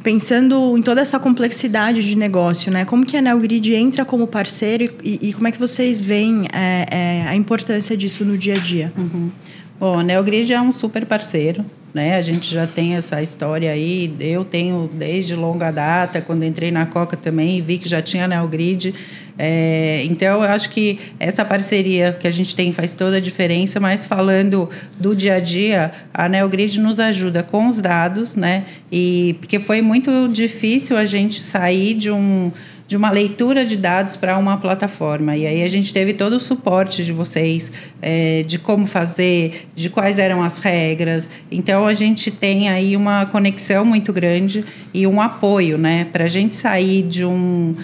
Pensando 0.06 0.78
em 0.78 0.82
toda 0.82 1.00
essa 1.00 1.18
complexidade 1.18 2.00
de 2.00 2.16
negócio, 2.16 2.70
né? 2.70 2.84
Como 2.84 3.04
que 3.04 3.16
a 3.16 3.20
Neogrid 3.20 3.74
entra 3.74 4.04
como 4.04 4.24
parceiro 4.24 4.84
e, 5.02 5.18
e 5.20 5.32
como 5.32 5.48
é 5.48 5.50
que 5.50 5.58
vocês 5.58 6.00
veem 6.00 6.46
é, 6.52 6.86
é, 6.88 7.22
a 7.26 7.34
importância 7.34 7.96
disso 7.96 8.24
no 8.24 8.38
dia 8.38 8.54
a 8.54 8.56
dia? 8.56 8.92
Uhum. 8.96 9.32
Bom, 9.80 9.98
a 9.98 10.04
Neogrid 10.04 10.52
é 10.52 10.60
um 10.60 10.70
super 10.70 11.04
parceiro, 11.06 11.64
né? 11.96 12.14
A 12.14 12.20
gente 12.20 12.52
já 12.52 12.66
tem 12.66 12.94
essa 12.94 13.22
história 13.22 13.70
aí, 13.70 14.14
eu 14.20 14.44
tenho 14.44 14.86
desde 14.92 15.34
longa 15.34 15.70
data, 15.70 16.20
quando 16.20 16.44
entrei 16.44 16.70
na 16.70 16.84
Coca 16.84 17.16
também, 17.16 17.62
vi 17.62 17.78
que 17.78 17.88
já 17.88 18.02
tinha 18.02 18.28
Neogrid. 18.28 18.94
É, 19.38 20.02
então, 20.04 20.42
eu 20.44 20.50
acho 20.50 20.68
que 20.68 20.98
essa 21.18 21.42
parceria 21.42 22.12
que 22.12 22.28
a 22.28 22.30
gente 22.30 22.54
tem 22.54 22.70
faz 22.70 22.92
toda 22.92 23.16
a 23.16 23.20
diferença, 23.20 23.80
mas 23.80 24.04
falando 24.04 24.68
do 25.00 25.16
dia 25.16 25.36
a 25.36 25.40
dia, 25.40 25.90
a 26.12 26.28
Neogrid 26.28 26.78
nos 26.80 27.00
ajuda 27.00 27.42
com 27.42 27.66
os 27.66 27.80
dados, 27.80 28.36
né? 28.36 28.64
E 28.92 29.34
porque 29.40 29.58
foi 29.58 29.80
muito 29.80 30.28
difícil 30.28 30.98
a 30.98 31.06
gente 31.06 31.42
sair 31.42 31.94
de 31.94 32.10
um 32.10 32.52
de 32.86 32.96
uma 32.96 33.10
leitura 33.10 33.64
de 33.64 33.76
dados 33.76 34.14
para 34.14 34.38
uma 34.38 34.56
plataforma. 34.58 35.36
E 35.36 35.46
aí 35.46 35.62
a 35.62 35.66
gente 35.66 35.92
teve 35.92 36.14
todo 36.14 36.34
o 36.34 36.40
suporte 36.40 37.04
de 37.04 37.12
vocês, 37.12 37.72
é, 38.00 38.44
de 38.44 38.58
como 38.58 38.86
fazer, 38.86 39.66
de 39.74 39.90
quais 39.90 40.18
eram 40.18 40.42
as 40.42 40.58
regras. 40.58 41.28
Então 41.50 41.86
a 41.86 41.92
gente 41.92 42.30
tem 42.30 42.68
aí 42.68 42.96
uma 42.96 43.26
conexão 43.26 43.84
muito 43.84 44.12
grande 44.12 44.64
e 44.94 45.06
um 45.06 45.20
apoio, 45.20 45.76
né? 45.76 46.06
Para 46.12 46.24
a 46.24 46.28
gente 46.28 46.54
sair 46.54 47.02
de 47.02 47.24
um. 47.24 47.74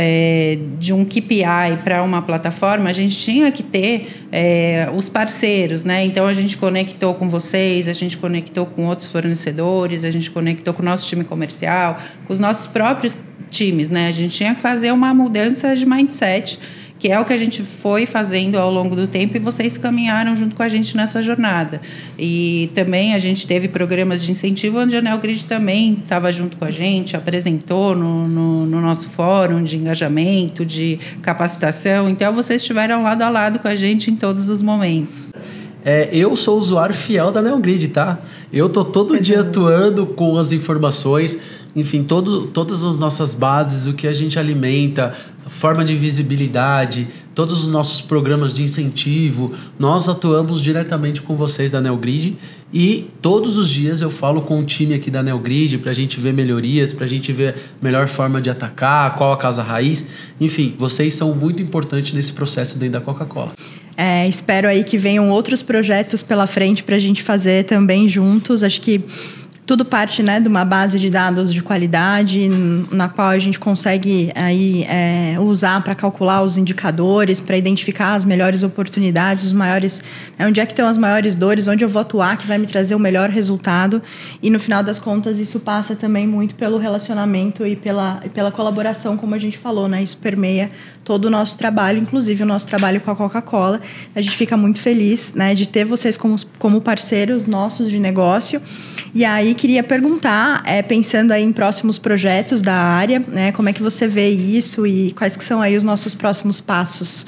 É, 0.00 0.56
de 0.78 0.92
um 0.92 1.04
KPI 1.04 1.82
para 1.82 2.04
uma 2.04 2.22
plataforma, 2.22 2.88
a 2.88 2.92
gente 2.92 3.18
tinha 3.18 3.50
que 3.50 3.64
ter 3.64 4.06
é, 4.30 4.88
os 4.94 5.08
parceiros, 5.08 5.84
né? 5.84 6.04
Então 6.04 6.24
a 6.24 6.32
gente 6.32 6.56
conectou 6.56 7.14
com 7.14 7.28
vocês, 7.28 7.88
a 7.88 7.92
gente 7.92 8.16
conectou 8.16 8.64
com 8.64 8.86
outros 8.86 9.10
fornecedores, 9.10 10.04
a 10.04 10.10
gente 10.10 10.30
conectou 10.30 10.72
com 10.72 10.82
o 10.82 10.84
nosso 10.84 11.08
time 11.08 11.24
comercial, 11.24 11.96
com 12.24 12.32
os 12.32 12.38
nossos 12.38 12.68
próprios 12.68 13.18
times, 13.50 13.90
né? 13.90 14.06
A 14.06 14.12
gente 14.12 14.36
tinha 14.36 14.54
que 14.54 14.60
fazer 14.60 14.92
uma 14.92 15.12
mudança 15.12 15.74
de 15.74 15.84
mindset, 15.84 16.60
que 16.98 17.10
é 17.10 17.18
o 17.18 17.24
que 17.24 17.32
a 17.32 17.36
gente 17.36 17.62
foi 17.62 18.06
fazendo 18.06 18.58
ao 18.58 18.70
longo 18.70 18.96
do 18.96 19.06
tempo 19.06 19.36
e 19.36 19.40
vocês 19.40 19.78
caminharam 19.78 20.34
junto 20.34 20.56
com 20.56 20.62
a 20.62 20.68
gente 20.68 20.96
nessa 20.96 21.22
jornada. 21.22 21.80
E 22.18 22.70
também 22.74 23.14
a 23.14 23.18
gente 23.18 23.46
teve 23.46 23.68
programas 23.68 24.22
de 24.22 24.32
incentivo 24.32 24.80
onde 24.80 24.96
a 24.96 25.00
Neogrid 25.00 25.44
também 25.44 25.98
estava 26.02 26.32
junto 26.32 26.56
com 26.56 26.64
a 26.64 26.70
gente, 26.70 27.16
apresentou 27.16 27.94
no, 27.94 28.26
no, 28.26 28.66
no, 28.66 28.80
nosso 28.80 29.08
fórum 29.08 29.62
de 29.62 29.76
engajamento, 29.76 30.64
de 30.64 30.98
capacitação. 31.22 32.08
Então 32.08 32.32
vocês 32.32 32.62
estiveram 32.62 33.02
lado 33.02 33.22
a 33.22 33.28
lado 33.28 33.58
com 33.60 33.68
a 33.68 33.74
gente 33.74 34.10
em 34.10 34.16
todos 34.16 34.48
os 34.48 34.60
momentos. 34.60 35.32
É, 35.84 36.08
eu 36.12 36.34
sou 36.34 36.58
usuário 36.58 36.94
fiel 36.94 37.30
da 37.30 37.40
Neogrid, 37.40 37.88
tá? 37.88 38.18
Eu 38.52 38.68
tô 38.68 38.84
todo 38.84 39.18
dia 39.20 39.40
atuando 39.42 40.04
com 40.06 40.36
as 40.36 40.52
informações 40.52 41.40
enfim, 41.74 42.02
todo, 42.02 42.46
todas 42.46 42.84
as 42.84 42.98
nossas 42.98 43.34
bases, 43.34 43.86
o 43.86 43.92
que 43.92 44.06
a 44.06 44.12
gente 44.12 44.38
alimenta, 44.38 45.14
forma 45.48 45.84
de 45.84 45.94
visibilidade, 45.94 47.08
todos 47.34 47.62
os 47.62 47.68
nossos 47.68 48.00
programas 48.00 48.52
de 48.52 48.62
incentivo, 48.62 49.54
nós 49.78 50.08
atuamos 50.08 50.60
diretamente 50.60 51.22
com 51.22 51.36
vocês 51.36 51.70
da 51.70 51.80
Neogrid 51.80 52.36
e 52.72 53.08
todos 53.22 53.56
os 53.56 53.68
dias 53.68 54.00
eu 54.00 54.10
falo 54.10 54.42
com 54.42 54.58
o 54.58 54.64
time 54.64 54.94
aqui 54.94 55.10
da 55.10 55.22
Neogrid 55.22 55.78
para 55.78 55.90
a 55.90 55.94
gente 55.94 56.18
ver 56.18 56.34
melhorias, 56.34 56.92
para 56.92 57.04
a 57.04 57.08
gente 57.08 57.32
ver 57.32 57.54
melhor 57.80 58.08
forma 58.08 58.42
de 58.42 58.50
atacar, 58.50 59.14
qual 59.14 59.32
a 59.32 59.36
causa 59.36 59.62
raiz. 59.62 60.08
Enfim, 60.40 60.74
vocês 60.76 61.14
são 61.14 61.34
muito 61.34 61.62
importantes 61.62 62.12
nesse 62.12 62.32
processo 62.32 62.76
dentro 62.76 62.94
da 62.94 63.00
Coca-Cola. 63.00 63.52
É, 63.96 64.28
espero 64.28 64.68
aí 64.68 64.84
que 64.84 64.98
venham 64.98 65.30
outros 65.30 65.62
projetos 65.62 66.22
pela 66.22 66.46
frente 66.46 66.82
para 66.82 66.96
a 66.96 66.98
gente 66.98 67.22
fazer 67.22 67.64
também 67.64 68.08
juntos. 68.08 68.62
Acho 68.62 68.80
que 68.80 69.04
tudo 69.68 69.84
parte 69.84 70.22
né, 70.22 70.40
de 70.40 70.48
uma 70.48 70.64
base 70.64 70.98
de 70.98 71.10
dados 71.10 71.52
de 71.52 71.62
qualidade, 71.62 72.48
na 72.90 73.06
qual 73.06 73.28
a 73.28 73.38
gente 73.38 73.60
consegue 73.60 74.32
aí, 74.34 74.82
é, 74.84 75.36
usar 75.38 75.84
para 75.84 75.94
calcular 75.94 76.40
os 76.40 76.56
indicadores, 76.56 77.38
para 77.38 77.54
identificar 77.54 78.14
as 78.14 78.24
melhores 78.24 78.62
oportunidades, 78.62 79.44
os 79.44 79.52
maiores. 79.52 80.02
Né, 80.38 80.46
onde 80.46 80.58
é 80.58 80.64
que 80.64 80.72
estão 80.72 80.88
as 80.88 80.96
maiores 80.96 81.34
dores, 81.34 81.68
onde 81.68 81.84
eu 81.84 81.88
vou 81.88 82.00
atuar, 82.00 82.38
que 82.38 82.46
vai 82.46 82.56
me 82.56 82.66
trazer 82.66 82.94
o 82.94 82.98
melhor 82.98 83.28
resultado. 83.28 84.02
E 84.42 84.48
no 84.48 84.58
final 84.58 84.82
das 84.82 84.98
contas, 84.98 85.38
isso 85.38 85.60
passa 85.60 85.94
também 85.94 86.26
muito 86.26 86.54
pelo 86.54 86.78
relacionamento 86.78 87.66
e 87.66 87.76
pela, 87.76 88.22
e 88.24 88.30
pela 88.30 88.50
colaboração, 88.50 89.18
como 89.18 89.34
a 89.34 89.38
gente 89.38 89.58
falou, 89.58 89.86
né? 89.86 90.02
Isso 90.02 90.16
permeia 90.16 90.70
todo 91.08 91.24
o 91.24 91.30
nosso 91.30 91.56
trabalho, 91.56 91.98
inclusive 91.98 92.42
o 92.42 92.46
nosso 92.46 92.66
trabalho 92.66 93.00
com 93.00 93.10
a 93.10 93.16
Coca-Cola. 93.16 93.80
A 94.14 94.20
gente 94.20 94.36
fica 94.36 94.56
muito 94.56 94.78
feliz 94.78 95.32
né, 95.32 95.54
de 95.54 95.66
ter 95.66 95.84
vocês 95.84 96.18
como, 96.18 96.36
como 96.58 96.82
parceiros 96.82 97.46
nossos 97.46 97.90
de 97.90 97.98
negócio. 97.98 98.60
E 99.14 99.24
aí 99.24 99.54
queria 99.58 99.82
perguntar, 99.82 100.62
é, 100.64 100.80
pensando 100.80 101.32
aí 101.32 101.42
em 101.42 101.52
próximos 101.52 101.98
projetos 101.98 102.62
da 102.62 102.74
área, 102.74 103.22
né, 103.28 103.52
como 103.52 103.68
é 103.68 103.72
que 103.72 103.82
você 103.82 104.06
vê 104.06 104.30
isso 104.30 104.86
e 104.86 105.12
quais 105.12 105.36
que 105.36 105.44
são 105.44 105.60
aí 105.60 105.76
os 105.76 105.82
nossos 105.82 106.14
próximos 106.14 106.60
passos? 106.60 107.26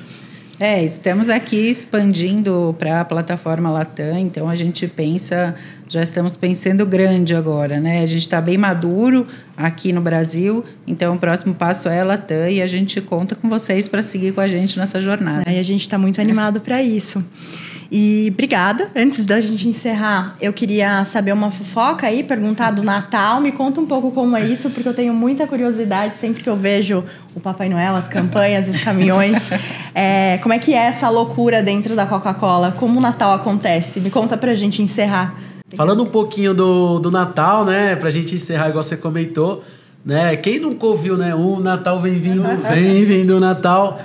É, 0.59 0.85
estamos 0.85 1.31
aqui 1.31 1.57
expandindo 1.57 2.77
para 2.79 3.01
a 3.01 3.05
plataforma 3.05 3.71
Latam, 3.71 4.19
então 4.19 4.47
a 4.47 4.55
gente 4.55 4.87
pensa, 4.87 5.55
já 5.89 6.03
estamos 6.03 6.37
pensando 6.37 6.85
grande 6.85 7.35
agora, 7.35 7.81
né? 7.81 8.03
A 8.03 8.07
gente 8.07 8.21
está 8.21 8.43
bem 8.43 8.59
maduro 8.59 9.27
aqui 9.57 9.91
no 9.91 10.03
Brasil, 10.03 10.63
então 10.87 11.15
o 11.15 11.19
próximo 11.19 11.55
passo 11.55 11.89
é 11.89 12.05
Latam 12.05 12.49
e 12.51 12.61
a 12.61 12.67
gente 12.67 13.01
conta 13.01 13.35
com 13.35 13.49
vocês 13.49 13.89
para 13.89 14.03
seguir 14.03 14.33
com 14.33 14.43
a 14.43 14.49
gente 14.49 14.79
nessa 14.79 15.01
jornada. 15.01 15.51
E 15.51 15.59
a 15.59 15.63
gente 15.63 15.81
está 15.81 15.97
muito 15.97 16.21
animado 16.21 16.61
para 16.61 16.83
isso. 16.83 17.25
E 17.91 18.29
obrigada. 18.33 18.89
Antes 18.95 19.27
da 19.27 19.41
gente 19.41 19.69
encerrar, 19.69 20.37
eu 20.41 20.53
queria 20.53 21.05
saber 21.05 21.33
uma 21.33 21.51
fofoca 21.51 22.07
aí, 22.07 22.23
perguntar 22.23 22.71
do 22.71 22.85
Natal. 22.85 23.41
Me 23.41 23.51
conta 23.51 23.81
um 23.81 23.87
pouco 23.87 24.13
como 24.13 24.37
é 24.37 24.47
isso, 24.47 24.71
porque 24.71 24.89
eu 24.89 24.95
tenho 24.95 25.13
muita 25.13 25.45
curiosidade 25.47 26.17
sempre 26.17 26.43
que 26.43 26.49
eu 26.49 26.57
vejo 26.57 27.03
o 27.35 27.41
Papai 27.41 27.69
Noel, 27.69 27.97
as 27.97 28.07
campanhas, 28.07 28.69
os 28.69 28.79
caminhões. 28.83 29.51
É, 29.93 30.39
como 30.39 30.55
é 30.55 30.59
que 30.61 30.73
é 30.73 30.87
essa 30.87 31.09
loucura 31.09 31.61
dentro 31.65 31.97
da 31.97 32.07
Coca-Cola? 32.07 32.73
Como 32.79 33.01
o 33.01 33.03
Natal 33.03 33.33
acontece? 33.33 33.99
Me 33.99 34.09
conta 34.09 34.37
pra 34.37 34.55
gente 34.55 34.81
encerrar. 34.81 35.35
Falando 35.75 36.05
um 36.05 36.07
pouquinho 36.07 36.55
do, 36.55 37.01
do 37.01 37.11
Natal, 37.11 37.65
né? 37.65 37.97
Pra 37.97 38.09
gente 38.09 38.37
encerrar, 38.37 38.69
igual 38.69 38.85
você 38.85 38.97
comentou, 38.97 39.65
né? 40.05 40.37
Quem 40.37 40.61
nunca 40.61 40.87
ouviu, 40.87 41.17
né? 41.17 41.35
O 41.35 41.59
Natal 41.59 41.99
vem 41.99 42.19
vindo, 42.19 42.45
vem 42.71 43.03
vindo 43.03 43.37
o 43.37 43.41
Natal. 43.41 44.01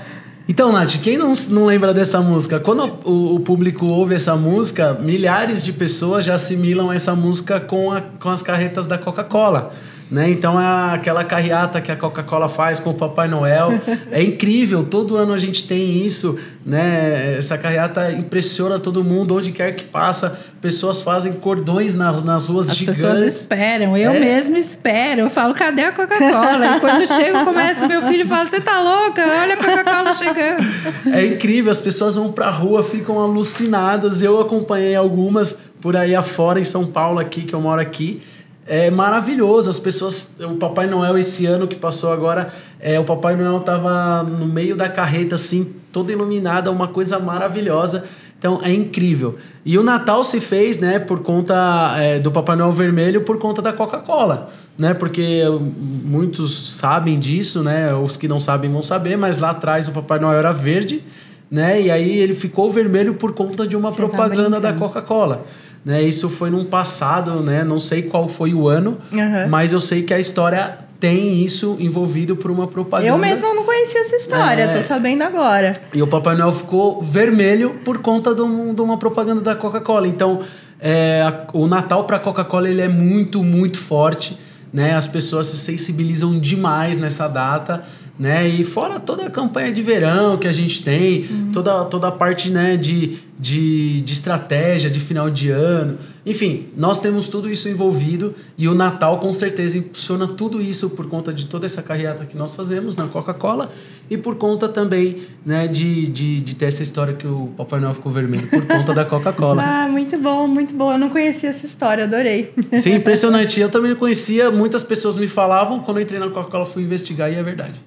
Então, 0.48 0.72
Nath, 0.72 0.98
quem 1.02 1.18
não, 1.18 1.34
não 1.50 1.66
lembra 1.66 1.92
dessa 1.92 2.22
música? 2.22 2.60
Quando 2.60 2.86
o, 3.04 3.36
o, 3.36 3.40
público 3.40 3.88
ouve 3.88 4.14
essa 4.14 4.36
música, 4.36 4.94
milhares 4.94 5.64
de 5.64 5.74
pessoas 5.74 6.24
já 6.24 6.36
assimilam 6.36 6.94
essa 6.94 7.16
música 7.16 7.60
com, 7.60 7.92
a, 7.92 8.02
com 8.02 8.30
as 8.30 8.44
carretas 8.44 8.86
da 8.86 8.98
Coca-Cola. 8.98 9.74
Né? 10.10 10.30
Então 10.30 10.60
é 10.60 10.94
aquela 10.94 11.24
carreata 11.24 11.82
que 11.82 11.92
a 11.92 11.96
Coca-Cola 11.96 12.48
faz 12.48 12.80
com 12.80 12.92
o 12.92 12.94
Papai 12.94 13.28
Noel. 13.28 13.70
É 14.12 14.22
incrível, 14.22 14.84
todo 14.84 15.18
ano 15.18 15.34
a 15.34 15.38
gente 15.38 15.68
tem 15.68 16.06
isso, 16.06 16.40
né? 16.66 17.36
Essa 17.38 17.58
carreata 17.58 18.12
impressiona 18.12 18.80
todo 18.80 19.04
mundo, 19.04 19.36
onde 19.36 19.52
quer 19.52 19.76
que 19.76 19.84
passa, 19.84 20.40
pessoas 20.62 21.02
fazem 21.02 21.34
cordões 21.34 21.96
nas, 21.96 22.24
nas 22.24 22.48
ruas 22.48 22.70
As 22.70 22.78
gigantes. 22.78 23.04
As 23.04 23.12
pessoas 23.14 23.36
esperam, 23.36 23.98
eu 23.98 24.12
é. 24.12 24.20
mesmo 24.20 24.58
espero. 24.58 25.22
Eu 25.22 25.30
falo, 25.30 25.56
cadê 25.56 25.86
a 25.86 25.92
Coca-Cola? 25.92 26.78
e 26.78 26.80
quando 26.80 27.06
chego, 27.08 27.44
começa 27.44 27.88
meu 27.88 28.02
filho 28.04 28.28
fala, 28.28 28.50
você 28.50 28.62
tá 28.62 28.82
louca? 28.82 29.24
Olha 29.42 29.56
a 29.56 29.58
Coca-Cola 29.58 30.14
chegando. 30.14 30.66
É 31.14 31.26
incrível, 31.26 31.72
as 31.72 31.80
pessoas 31.80 32.16
vão 32.16 32.32
pra 32.32 32.52
rua, 32.52 32.84
ficam 32.84 33.20
alucinadas. 33.20 34.22
Eu 34.22 34.40
acompanhei 34.40 34.96
algumas 34.96 35.58
por 35.82 35.96
aí 35.96 36.16
afora, 36.16 36.60
em 36.60 36.64
São 36.64 36.86
Paulo, 36.86 37.20
aqui, 37.20 37.42
que 37.42 37.54
eu 37.54 37.62
moro 37.62 37.82
aqui. 37.82 38.22
É 38.68 38.90
maravilhoso. 38.90 39.70
As 39.70 39.80
pessoas. 39.80 40.36
O 40.40 40.56
Papai 40.56 40.88
Noel, 40.88 41.18
esse 41.18 41.46
ano 41.46 41.68
que 41.68 41.76
passou 41.76 42.12
agora, 42.12 42.54
é, 42.80 43.00
o 43.00 43.04
Papai 43.04 43.36
Noel 43.36 43.60
tava 43.60 44.24
no 44.24 44.46
meio 44.46 44.76
da 44.76 44.90
carreta, 44.90 45.36
assim, 45.36 45.74
toda 45.92 46.12
iluminada, 46.12 46.72
uma 46.72 46.88
coisa 46.88 47.20
maravilhosa. 47.20 48.06
Então 48.38 48.60
é 48.64 48.72
incrível. 48.72 49.38
E 49.66 49.78
o 49.78 49.84
Natal 49.84 50.24
se 50.24 50.40
fez, 50.40 50.78
né, 50.78 51.00
por 51.00 51.22
conta 51.22 51.96
é, 51.98 52.20
do 52.20 52.32
Papai 52.32 52.56
Noel 52.56 52.72
Vermelho, 52.72 53.22
por 53.22 53.40
conta 53.40 53.62
da 53.62 53.74
Coca-Cola, 53.74 54.52
né? 54.78 54.94
Porque 54.94 55.42
muitos 55.80 56.76
sabem 56.76 57.18
disso, 57.18 57.64
né? 57.64 57.94
Os 57.96 58.18
que 58.18 58.28
não 58.28 58.40
sabem 58.40 58.72
vão 58.72 58.84
saber, 58.84 59.18
mas 59.18 59.38
lá 59.38 59.52
atrás 59.52 59.88
o 59.88 59.92
Papai 59.92 60.20
Noel 60.20 60.38
era 60.38 60.52
verde, 60.52 61.04
né? 61.50 61.82
E 61.82 61.90
aí 61.90 62.20
ele 62.20 62.34
ficou 62.34 62.70
vermelho 62.70 63.16
por 63.16 63.34
conta 63.34 63.66
de 63.66 63.76
uma 63.76 63.90
Você 63.90 64.02
tá 64.02 64.08
propaganda 64.08 64.62
tá 64.62 64.72
da 64.72 64.78
Coca-Cola. 64.78 65.46
Né, 65.86 66.02
isso 66.02 66.28
foi 66.30 66.50
num 66.50 66.66
passado, 66.66 67.42
né? 67.42 67.64
Não 67.64 67.80
sei 67.80 68.02
qual 68.02 68.28
foi 68.28 68.56
o 68.56 68.68
ano, 68.68 68.98
uhum. 69.12 69.48
mas 69.48 69.72
eu 69.72 69.80
sei 69.80 70.02
que 70.02 70.16
a 70.16 70.20
história 70.20 70.80
tem 71.00 71.44
isso 71.44 71.78
envolvido 71.80 72.36
por 72.36 72.50
uma 72.50 72.66
propaganda. 72.66 73.08
Eu 73.08 73.20
mesma 73.20 73.54
não 73.54 73.64
conhecia 73.64 74.02
essa 74.02 74.16
história, 74.16 74.64
é... 74.64 74.76
tô 74.76 74.82
sabendo 74.82 75.22
agora. 75.22 75.76
E 75.94 76.02
o 76.02 76.08
Papai 76.08 76.36
Noel 76.36 76.52
ficou 76.52 77.04
vermelho 77.04 77.76
por 77.86 78.00
conta 78.00 78.34
de, 78.34 78.42
um, 78.42 78.74
de 78.74 78.82
uma 78.82 78.98
propaganda 78.98 79.42
da 79.42 79.54
Coca-Cola. 79.54 80.08
Então, 80.08 80.40
é, 80.80 81.22
a, 81.22 81.46
o 81.54 81.68
Natal 81.68 82.06
para 82.06 82.18
a 82.18 82.20
Coca-Cola 82.20 82.68
ele 82.68 82.82
é 82.82 82.90
muito, 82.90 83.44
muito 83.44 83.78
forte. 83.78 84.40
Né? 84.74 84.96
As 84.96 85.06
pessoas 85.06 85.46
se 85.46 85.58
sensibilizam 85.58 86.40
demais 86.40 86.98
nessa 86.98 87.28
data 87.28 87.84
né? 88.18 88.48
E 88.48 88.64
fora 88.64 89.00
toda 89.00 89.26
a 89.26 89.30
campanha 89.30 89.72
de 89.72 89.82
verão 89.82 90.38
que 90.38 90.48
a 90.48 90.54
gente 90.54 90.84
tem, 90.84 91.26
uhum. 91.30 91.52
toda, 91.52 91.86
toda 91.86 92.08
a 92.08 92.12
parte 92.12 92.50
né, 92.50 92.78
de, 92.78 93.15
de, 93.46 94.02
de 94.02 94.14
estratégia 94.14 94.90
de 94.90 95.00
final 95.00 95.30
de 95.30 95.52
ano. 95.52 96.00
Enfim, 96.26 96.70
nós 96.76 97.00
temos 97.00 97.28
tudo 97.28 97.48
isso 97.48 97.70
envolvido 97.70 98.34
e 98.58 98.68
o 98.68 98.74
Natal 98.74 99.20
com 99.20 99.32
certeza 99.32 99.78
impulsiona 99.78 100.28
tudo 100.28 100.60
isso 100.60 100.90
por 100.90 101.08
conta 101.08 101.32
de 101.32 101.46
toda 101.46 101.68
essa 101.68 101.84
carreata 101.84 102.26
que 102.26 102.36
nós 102.36 102.56
fazemos 102.56 102.96
na 102.96 103.08
Coca-Cola 103.08 103.72
e 104.10 104.18
por 104.18 104.38
conta 104.38 104.68
também 104.68 105.28
né, 105.46 105.68
de, 105.68 106.08
de, 106.08 106.42
de 106.42 106.56
ter 106.56 106.66
essa 106.66 106.82
história 106.82 107.14
que 107.14 107.28
o 107.28 107.54
Papai 107.56 107.80
Noel 107.80 107.94
ficou 107.94 108.12
vermelho 108.12 108.48
por 108.48 108.66
conta 108.66 108.96
da 108.96 109.06
Coca-Cola. 109.06 109.62
ah, 109.64 109.88
muito 109.88 110.18
bom, 110.18 110.48
muito 110.48 110.74
bom. 110.74 110.92
Eu 110.92 110.98
não 110.98 111.12
conhecia 111.12 111.52
essa 111.52 111.68
história, 111.68 112.06
adorei. 112.06 112.52
Sim, 112.82 112.96
impressionante. 112.96 113.60
Eu 113.60 113.70
também 113.70 113.92
não 113.92 113.98
conhecia, 114.00 114.50
muitas 114.50 114.82
pessoas 114.82 115.18
me 115.18 115.28
falavam, 115.28 115.82
quando 115.82 115.98
eu 115.98 116.04
entrei 116.04 116.20
na 116.20 116.32
Coca-Cola 116.32 116.66
fui 116.66 116.82
investigar 116.82 117.32
e 117.32 117.36
é 117.36 117.44
verdade. 117.44 117.80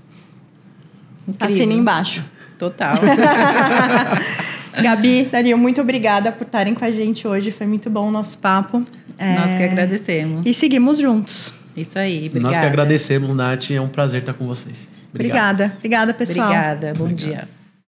Assina 1.41 1.73
embaixo. 1.73 2.23
Total. 2.57 2.95
Gabi, 4.83 5.25
Dario, 5.31 5.59
muito 5.59 5.81
obrigada 5.81 6.33
por 6.33 6.47
estarem 6.47 6.75
com 6.75 6.85
a 6.85 6.91
gente 6.91 7.27
hoje. 7.27 7.51
Foi 7.51 7.67
muito 7.67 7.89
bom 7.91 8.09
o 8.09 8.11
nosso 8.11 8.39
papo. 8.39 8.85
É... 9.19 9.35
Nós 9.35 9.55
que 9.55 9.63
agradecemos. 9.63 10.47
E 10.47 10.55
seguimos 10.55 10.99
juntos. 10.99 11.53
Isso 11.77 11.99
aí, 11.99 12.27
obrigada. 12.27 12.41
Nós 12.41 12.59
que 12.59 12.67
agradecemos, 12.67 13.35
Nath. 13.35 13.71
É 13.71 13.81
um 13.81 13.89
prazer 13.89 14.21
estar 14.21 14.33
com 14.33 14.47
vocês. 14.47 14.89
Obrigado. 15.13 15.55
Obrigada. 15.55 15.75
Obrigada, 15.77 16.15
pessoal. 16.15 16.49
Obrigada. 16.49 16.93
Bom 16.97 17.05
Obrigado. 17.05 17.29
dia. 17.29 17.58